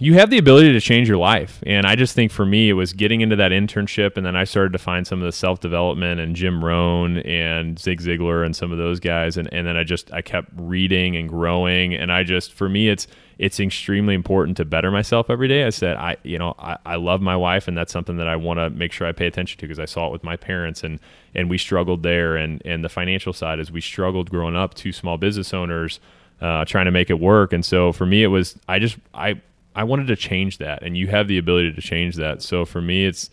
you 0.00 0.14
have 0.14 0.30
the 0.30 0.38
ability 0.38 0.72
to 0.72 0.80
change 0.80 1.08
your 1.08 1.16
life. 1.16 1.62
And 1.66 1.86
I 1.86 1.94
just 1.94 2.14
think 2.14 2.32
for 2.32 2.44
me, 2.44 2.68
it 2.68 2.72
was 2.72 2.92
getting 2.92 3.20
into 3.20 3.36
that 3.36 3.52
internship. 3.52 4.16
And 4.16 4.26
then 4.26 4.34
I 4.34 4.44
started 4.44 4.72
to 4.72 4.78
find 4.78 5.06
some 5.06 5.20
of 5.20 5.24
the 5.24 5.32
self 5.32 5.60
development 5.60 6.20
and 6.20 6.34
Jim 6.34 6.64
Rohn 6.64 7.18
and 7.18 7.78
Zig 7.78 8.00
Ziglar 8.00 8.44
and 8.44 8.54
some 8.54 8.72
of 8.72 8.78
those 8.78 9.00
guys. 9.00 9.36
And, 9.36 9.52
and 9.52 9.66
then 9.66 9.76
I 9.76 9.84
just, 9.84 10.12
I 10.12 10.22
kept 10.22 10.48
reading 10.56 11.16
and 11.16 11.28
growing. 11.28 11.94
And 11.94 12.10
I 12.10 12.24
just, 12.24 12.52
for 12.52 12.68
me, 12.68 12.88
it's, 12.88 13.06
it's 13.38 13.60
extremely 13.60 14.14
important 14.14 14.56
to 14.58 14.64
better 14.64 14.90
myself 14.90 15.30
every 15.30 15.48
day. 15.48 15.64
I 15.64 15.70
said, 15.70 15.96
I, 15.96 16.16
you 16.22 16.38
know, 16.38 16.54
I, 16.58 16.78
I 16.84 16.96
love 16.96 17.20
my 17.20 17.36
wife 17.36 17.68
and 17.68 17.76
that's 17.76 17.92
something 17.92 18.16
that 18.16 18.28
I 18.28 18.36
want 18.36 18.58
to 18.58 18.70
make 18.70 18.92
sure 18.92 19.06
I 19.06 19.12
pay 19.12 19.26
attention 19.26 19.58
to 19.60 19.66
because 19.66 19.80
I 19.80 19.84
saw 19.84 20.08
it 20.08 20.12
with 20.12 20.24
my 20.24 20.36
parents 20.36 20.82
and, 20.82 21.00
and 21.34 21.48
we 21.48 21.58
struggled 21.58 22.02
there. 22.02 22.36
And, 22.36 22.60
and 22.64 22.84
the 22.84 22.88
financial 22.88 23.32
side 23.32 23.58
is 23.58 23.70
we 23.70 23.80
struggled 23.80 24.30
growing 24.30 24.56
up, 24.56 24.74
two 24.74 24.92
small 24.92 25.16
business 25.16 25.54
owners, 25.54 26.00
uh, 26.40 26.64
trying 26.64 26.86
to 26.86 26.90
make 26.90 27.08
it 27.08 27.20
work. 27.20 27.52
And 27.52 27.64
so 27.64 27.92
for 27.92 28.04
me, 28.04 28.22
it 28.22 28.28
was, 28.28 28.58
I 28.68 28.78
just, 28.78 28.96
I, 29.14 29.40
I 29.74 29.84
wanted 29.84 30.08
to 30.08 30.16
change 30.16 30.58
that, 30.58 30.82
and 30.82 30.96
you 30.96 31.08
have 31.08 31.28
the 31.28 31.38
ability 31.38 31.72
to 31.72 31.80
change 31.80 32.16
that. 32.16 32.42
So 32.42 32.64
for 32.64 32.80
me, 32.80 33.06
it's 33.06 33.30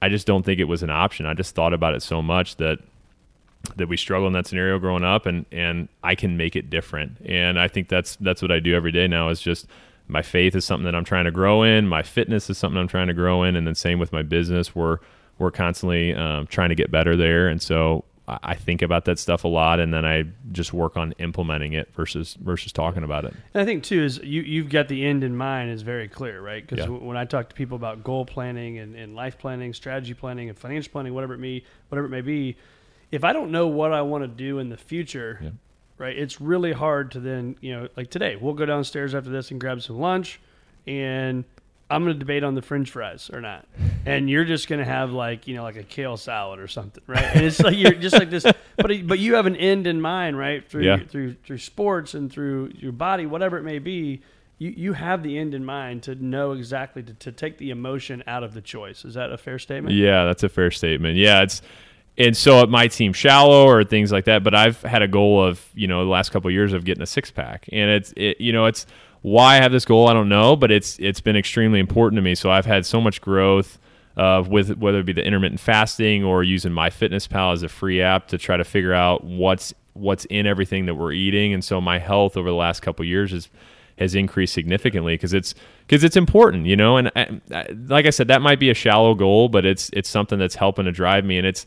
I 0.00 0.08
just 0.08 0.26
don't 0.26 0.44
think 0.44 0.60
it 0.60 0.64
was 0.64 0.82
an 0.82 0.90
option. 0.90 1.26
I 1.26 1.34
just 1.34 1.54
thought 1.54 1.72
about 1.72 1.94
it 1.94 2.02
so 2.02 2.22
much 2.22 2.56
that 2.56 2.78
that 3.76 3.88
we 3.88 3.96
struggle 3.96 4.26
in 4.26 4.34
that 4.34 4.46
scenario 4.46 4.78
growing 4.78 5.04
up, 5.04 5.26
and 5.26 5.46
and 5.52 5.88
I 6.02 6.14
can 6.14 6.36
make 6.36 6.56
it 6.56 6.70
different. 6.70 7.18
And 7.24 7.58
I 7.58 7.68
think 7.68 7.88
that's 7.88 8.16
that's 8.16 8.42
what 8.42 8.50
I 8.50 8.60
do 8.60 8.74
every 8.74 8.92
day 8.92 9.06
now. 9.06 9.28
Is 9.28 9.40
just 9.40 9.66
my 10.08 10.22
faith 10.22 10.54
is 10.54 10.64
something 10.64 10.84
that 10.84 10.94
I'm 10.94 11.04
trying 11.04 11.24
to 11.24 11.30
grow 11.30 11.62
in. 11.62 11.88
My 11.88 12.02
fitness 12.02 12.50
is 12.50 12.58
something 12.58 12.78
I'm 12.78 12.88
trying 12.88 13.08
to 13.08 13.14
grow 13.14 13.42
in, 13.42 13.56
and 13.56 13.66
then 13.66 13.74
same 13.74 13.98
with 13.98 14.12
my 14.12 14.22
business. 14.22 14.74
We're 14.74 14.98
we're 15.38 15.50
constantly 15.50 16.14
um, 16.14 16.46
trying 16.46 16.68
to 16.68 16.74
get 16.74 16.90
better 16.90 17.16
there, 17.16 17.48
and 17.48 17.60
so 17.60 18.04
I 18.26 18.54
think 18.54 18.80
about 18.80 19.04
that 19.04 19.18
stuff 19.18 19.44
a 19.44 19.48
lot, 19.48 19.80
and 19.80 19.92
then 19.92 20.06
I 20.06 20.24
just 20.50 20.72
work 20.72 20.96
on 20.96 21.12
implementing 21.18 21.74
it 21.74 21.92
versus 21.94 22.34
versus 22.40 22.72
talking 22.72 23.02
about 23.04 23.26
it. 23.26 23.34
And 23.52 23.60
I 23.62 23.66
think 23.66 23.84
too 23.84 24.02
is 24.02 24.18
you 24.18 24.40
you've 24.40 24.70
got 24.70 24.88
the 24.88 25.04
end 25.04 25.22
in 25.24 25.36
mind 25.36 25.70
is 25.70 25.82
very 25.82 26.08
clear, 26.08 26.40
right? 26.40 26.66
Because 26.66 26.86
Yeah. 26.86 26.92
when 26.92 27.18
I 27.18 27.26
talk 27.26 27.50
to 27.50 27.54
people 27.54 27.76
about 27.76 28.02
goal 28.02 28.24
planning 28.24 28.78
and, 28.78 28.96
and 28.96 29.14
life 29.14 29.36
planning, 29.36 29.74
strategy 29.74 30.14
planning, 30.14 30.48
and 30.48 30.58
financial 30.58 30.90
planning, 30.90 31.12
whatever 31.12 31.34
it 31.34 31.38
may 31.38 31.62
whatever 31.90 32.06
it 32.06 32.10
may 32.10 32.22
be, 32.22 32.56
if 33.10 33.24
I 33.24 33.34
don't 33.34 33.50
know 33.50 33.66
what 33.66 33.92
I 33.92 34.00
want 34.00 34.24
to 34.24 34.28
do 34.28 34.58
in 34.58 34.70
the 34.70 34.78
future, 34.78 35.38
Yeah. 35.42 35.50
right, 35.98 36.16
it's 36.16 36.40
really 36.40 36.72
hard 36.72 37.10
to 37.10 37.20
then 37.20 37.56
you 37.60 37.72
know 37.74 37.88
like 37.94 38.08
today 38.08 38.36
we'll 38.36 38.54
go 38.54 38.64
downstairs 38.64 39.14
after 39.14 39.28
this 39.28 39.50
and 39.50 39.60
grab 39.60 39.82
some 39.82 39.98
lunch, 39.98 40.40
and 40.86 41.44
I'm 41.90 42.02
going 42.04 42.14
to 42.14 42.18
debate 42.18 42.42
on 42.44 42.54
the 42.54 42.62
French 42.62 42.90
fries 42.90 43.30
or 43.32 43.40
not, 43.40 43.66
and 44.06 44.28
you're 44.30 44.44
just 44.44 44.68
going 44.68 44.78
to 44.78 44.84
have 44.84 45.12
like 45.12 45.46
you 45.46 45.54
know 45.54 45.62
like 45.62 45.76
a 45.76 45.82
kale 45.82 46.16
salad 46.16 46.58
or 46.58 46.66
something, 46.68 47.02
right? 47.06 47.22
And 47.22 47.44
it's 47.44 47.60
like 47.60 47.76
you're 47.76 47.92
just 47.92 48.14
like 48.18 48.30
this, 48.30 48.44
but 48.76 49.06
but 49.06 49.18
you 49.18 49.34
have 49.34 49.46
an 49.46 49.56
end 49.56 49.86
in 49.86 50.00
mind, 50.00 50.38
right? 50.38 50.66
Through 50.68 50.84
Yeah. 50.84 50.98
through 51.08 51.34
through 51.44 51.58
sports 51.58 52.14
and 52.14 52.32
through 52.32 52.72
your 52.78 52.92
body, 52.92 53.26
whatever 53.26 53.58
it 53.58 53.62
may 53.64 53.78
be, 53.78 54.22
you, 54.58 54.70
you 54.76 54.92
have 54.94 55.22
the 55.22 55.36
end 55.38 55.54
in 55.54 55.64
mind 55.64 56.04
to 56.04 56.14
know 56.14 56.52
exactly 56.52 57.02
to, 57.02 57.12
to 57.14 57.32
take 57.32 57.58
the 57.58 57.70
emotion 57.70 58.22
out 58.26 58.42
of 58.42 58.54
the 58.54 58.60
choice. 58.62 59.04
Is 59.04 59.14
that 59.14 59.30
a 59.30 59.36
fair 59.36 59.58
statement? 59.58 59.94
Yeah, 59.94 60.24
that's 60.24 60.42
a 60.42 60.48
fair 60.48 60.70
statement. 60.70 61.16
Yeah, 61.16 61.42
it's 61.42 61.60
and 62.16 62.36
so 62.36 62.60
it 62.60 62.70
might 62.70 62.92
seem 62.92 63.12
shallow 63.12 63.66
or 63.66 63.82
things 63.84 64.12
like 64.12 64.24
that, 64.26 64.44
but 64.44 64.54
I've 64.54 64.80
had 64.82 65.02
a 65.02 65.08
goal 65.08 65.44
of 65.44 65.62
you 65.74 65.86
know 65.86 66.04
the 66.04 66.10
last 66.10 66.30
couple 66.30 66.48
of 66.48 66.54
years 66.54 66.72
of 66.72 66.84
getting 66.84 67.02
a 67.02 67.06
six 67.06 67.30
pack, 67.30 67.68
and 67.72 67.90
it's 67.90 68.14
it, 68.16 68.40
you 68.40 68.52
know 68.52 68.64
it's 68.66 68.86
why 69.24 69.56
I 69.56 69.62
have 69.62 69.72
this 69.72 69.86
goal 69.86 70.06
I 70.06 70.12
don't 70.12 70.28
know, 70.28 70.54
but 70.54 70.70
it's 70.70 70.98
it's 70.98 71.22
been 71.22 71.34
extremely 71.34 71.80
important 71.80 72.18
to 72.18 72.22
me. 72.22 72.34
So 72.34 72.50
I've 72.50 72.66
had 72.66 72.84
so 72.84 73.00
much 73.00 73.20
growth. 73.20 73.78
Uh, 74.16 74.44
with 74.48 74.78
whether 74.78 75.00
it 75.00 75.06
be 75.06 75.12
the 75.12 75.26
intermittent 75.26 75.58
fasting 75.58 76.22
or 76.22 76.44
using 76.44 76.70
MyFitnessPal 76.70 77.52
as 77.52 77.64
a 77.64 77.68
free 77.68 78.00
app 78.00 78.28
to 78.28 78.38
try 78.38 78.56
to 78.56 78.62
figure 78.62 78.94
out 78.94 79.24
what's 79.24 79.74
what's 79.94 80.24
in 80.26 80.46
everything 80.46 80.86
that 80.86 80.94
we're 80.94 81.10
eating, 81.10 81.52
and 81.52 81.64
so 81.64 81.80
my 81.80 81.98
health 81.98 82.36
over 82.36 82.48
the 82.48 82.54
last 82.54 82.80
couple 82.80 83.04
years 83.04 83.32
is 83.32 83.48
has 83.98 84.14
increased 84.14 84.54
significantly 84.54 85.14
because 85.14 85.34
it's 85.34 85.54
because 85.86 86.04
it's 86.04 86.16
important, 86.16 86.66
you 86.66 86.76
know. 86.76 86.96
And 86.96 87.10
I, 87.16 87.40
I, 87.52 87.66
like 87.88 88.06
I 88.06 88.10
said, 88.10 88.28
that 88.28 88.40
might 88.40 88.60
be 88.60 88.70
a 88.70 88.74
shallow 88.74 89.14
goal, 89.14 89.48
but 89.48 89.64
it's 89.64 89.90
it's 89.92 90.08
something 90.08 90.38
that's 90.38 90.54
helping 90.54 90.84
to 90.84 90.92
drive 90.92 91.24
me. 91.24 91.38
And 91.38 91.46
it's 91.46 91.66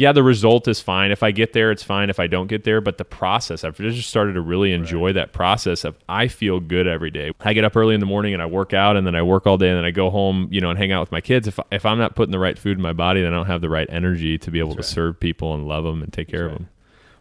yeah, 0.00 0.12
the 0.12 0.22
result 0.22 0.66
is 0.66 0.80
fine. 0.80 1.10
If 1.10 1.22
I 1.22 1.30
get 1.30 1.52
there, 1.52 1.70
it's 1.70 1.82
fine. 1.82 2.08
If 2.08 2.18
I 2.18 2.26
don't 2.26 2.46
get 2.46 2.64
there, 2.64 2.80
but 2.80 2.96
the 2.96 3.04
process, 3.04 3.64
I've 3.64 3.76
just 3.76 4.08
started 4.08 4.32
to 4.32 4.40
really 4.40 4.72
enjoy 4.72 5.12
that 5.12 5.34
process 5.34 5.84
of 5.84 5.94
I 6.08 6.28
feel 6.28 6.58
good 6.58 6.86
every 6.86 7.10
day. 7.10 7.32
I 7.40 7.52
get 7.52 7.64
up 7.64 7.76
early 7.76 7.92
in 7.92 8.00
the 8.00 8.06
morning 8.06 8.32
and 8.32 8.42
I 8.42 8.46
work 8.46 8.72
out, 8.72 8.96
and 8.96 9.06
then 9.06 9.14
I 9.14 9.20
work 9.20 9.46
all 9.46 9.58
day, 9.58 9.68
and 9.68 9.76
then 9.76 9.84
I 9.84 9.90
go 9.90 10.08
home, 10.08 10.48
you 10.50 10.62
know, 10.62 10.70
and 10.70 10.78
hang 10.78 10.90
out 10.90 11.00
with 11.00 11.12
my 11.12 11.20
kids. 11.20 11.46
If 11.46 11.60
if 11.70 11.84
I'm 11.84 11.98
not 11.98 12.16
putting 12.16 12.32
the 12.32 12.38
right 12.38 12.58
food 12.58 12.78
in 12.78 12.82
my 12.82 12.94
body, 12.94 13.20
then 13.20 13.34
I 13.34 13.36
don't 13.36 13.46
have 13.46 13.60
the 13.60 13.68
right 13.68 13.86
energy 13.90 14.38
to 14.38 14.50
be 14.50 14.58
able 14.58 14.74
to 14.76 14.82
serve 14.82 15.20
people 15.20 15.52
and 15.52 15.68
love 15.68 15.84
them 15.84 16.02
and 16.02 16.10
take 16.10 16.28
care 16.28 16.46
of 16.46 16.52
them. 16.52 16.70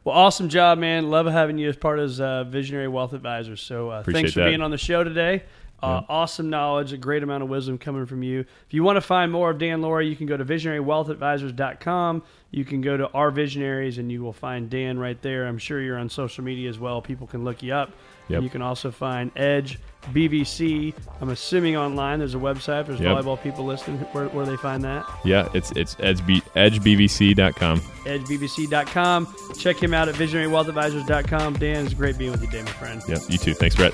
Well, 0.05 0.15
awesome 0.15 0.47
job, 0.47 0.77
man. 0.77 1.09
Love 1.09 1.25
having 1.25 1.57
you 1.57 1.67
as 1.67 1.75
part 1.75 1.99
of 1.99 2.17
uh, 2.21 2.45
Visionary 2.45 2.87
Wealth 2.87 3.11
Advisors. 3.11 3.59
So 3.59 3.89
uh, 3.89 4.03
thanks 4.03 4.31
for 4.31 4.39
that. 4.39 4.45
being 4.47 4.61
on 4.61 4.71
the 4.71 4.77
show 4.77 5.03
today. 5.03 5.43
Uh, 5.81 6.01
Awesome 6.09 6.49
knowledge, 6.49 6.93
a 6.93 6.97
great 6.97 7.23
amount 7.23 7.43
of 7.43 7.49
wisdom 7.49 7.77
coming 7.77 8.05
from 8.05 8.23
you. 8.23 8.39
If 8.41 8.73
you 8.73 8.83
want 8.83 8.97
to 8.97 9.01
find 9.01 9.31
more 9.31 9.49
of 9.51 9.57
Dan 9.57 9.81
Laure, 9.81 10.01
you 10.01 10.15
can 10.15 10.25
go 10.27 10.37
to 10.37 10.43
visionarywealthadvisors.com. 10.45 12.23
You 12.51 12.65
can 12.65 12.81
go 12.81 12.97
to 12.97 13.07
Our 13.11 13.29
Visionaries, 13.31 13.97
and 13.99 14.11
you 14.11 14.23
will 14.23 14.33
find 14.33 14.69
Dan 14.69 14.97
right 14.97 15.21
there. 15.21 15.45
I'm 15.47 15.59
sure 15.59 15.79
you're 15.81 15.97
on 15.99 16.09
social 16.09 16.43
media 16.43 16.67
as 16.69 16.79
well. 16.79 17.01
People 17.01 17.27
can 17.27 17.43
look 17.43 17.61
you 17.61 17.73
up. 17.73 17.91
Yep. 18.27 18.41
You 18.43 18.49
can 18.49 18.61
also 18.61 18.89
find 18.91 19.31
Edge 19.35 19.79
BVC. 20.13 20.93
I'm 21.21 21.29
assuming 21.29 21.75
online 21.77 22.19
there's 22.19 22.35
a 22.35 22.39
website. 22.39 22.85
There's 22.87 22.99
Yep. 22.99 23.17
volleyball 23.17 23.41
people 23.41 23.65
listening. 23.65 23.97
Where, 24.11 24.27
where 24.29 24.45
they 24.45 24.57
find 24.57 24.83
that? 24.83 25.05
Yeah, 25.25 25.47
it's 25.53 25.71
it's 25.71 25.95
edgeb- 25.95 26.43
edgebvc.com. 26.55 27.79
edgebvc.com. 27.79 29.35
Check 29.57 29.81
him 29.81 29.93
out 29.93 30.09
at 30.09 30.15
visionarywealthadvisors.com. 30.15 31.53
Dan, 31.55 31.85
it's 31.85 31.93
great 31.93 32.17
being 32.17 32.31
with 32.31 32.41
you 32.41 32.47
today, 32.47 32.61
my 32.63 32.71
friend. 32.71 33.01
Yeah, 33.07 33.17
you 33.29 33.37
too. 33.37 33.53
Thanks, 33.53 33.75
Brett. 33.75 33.93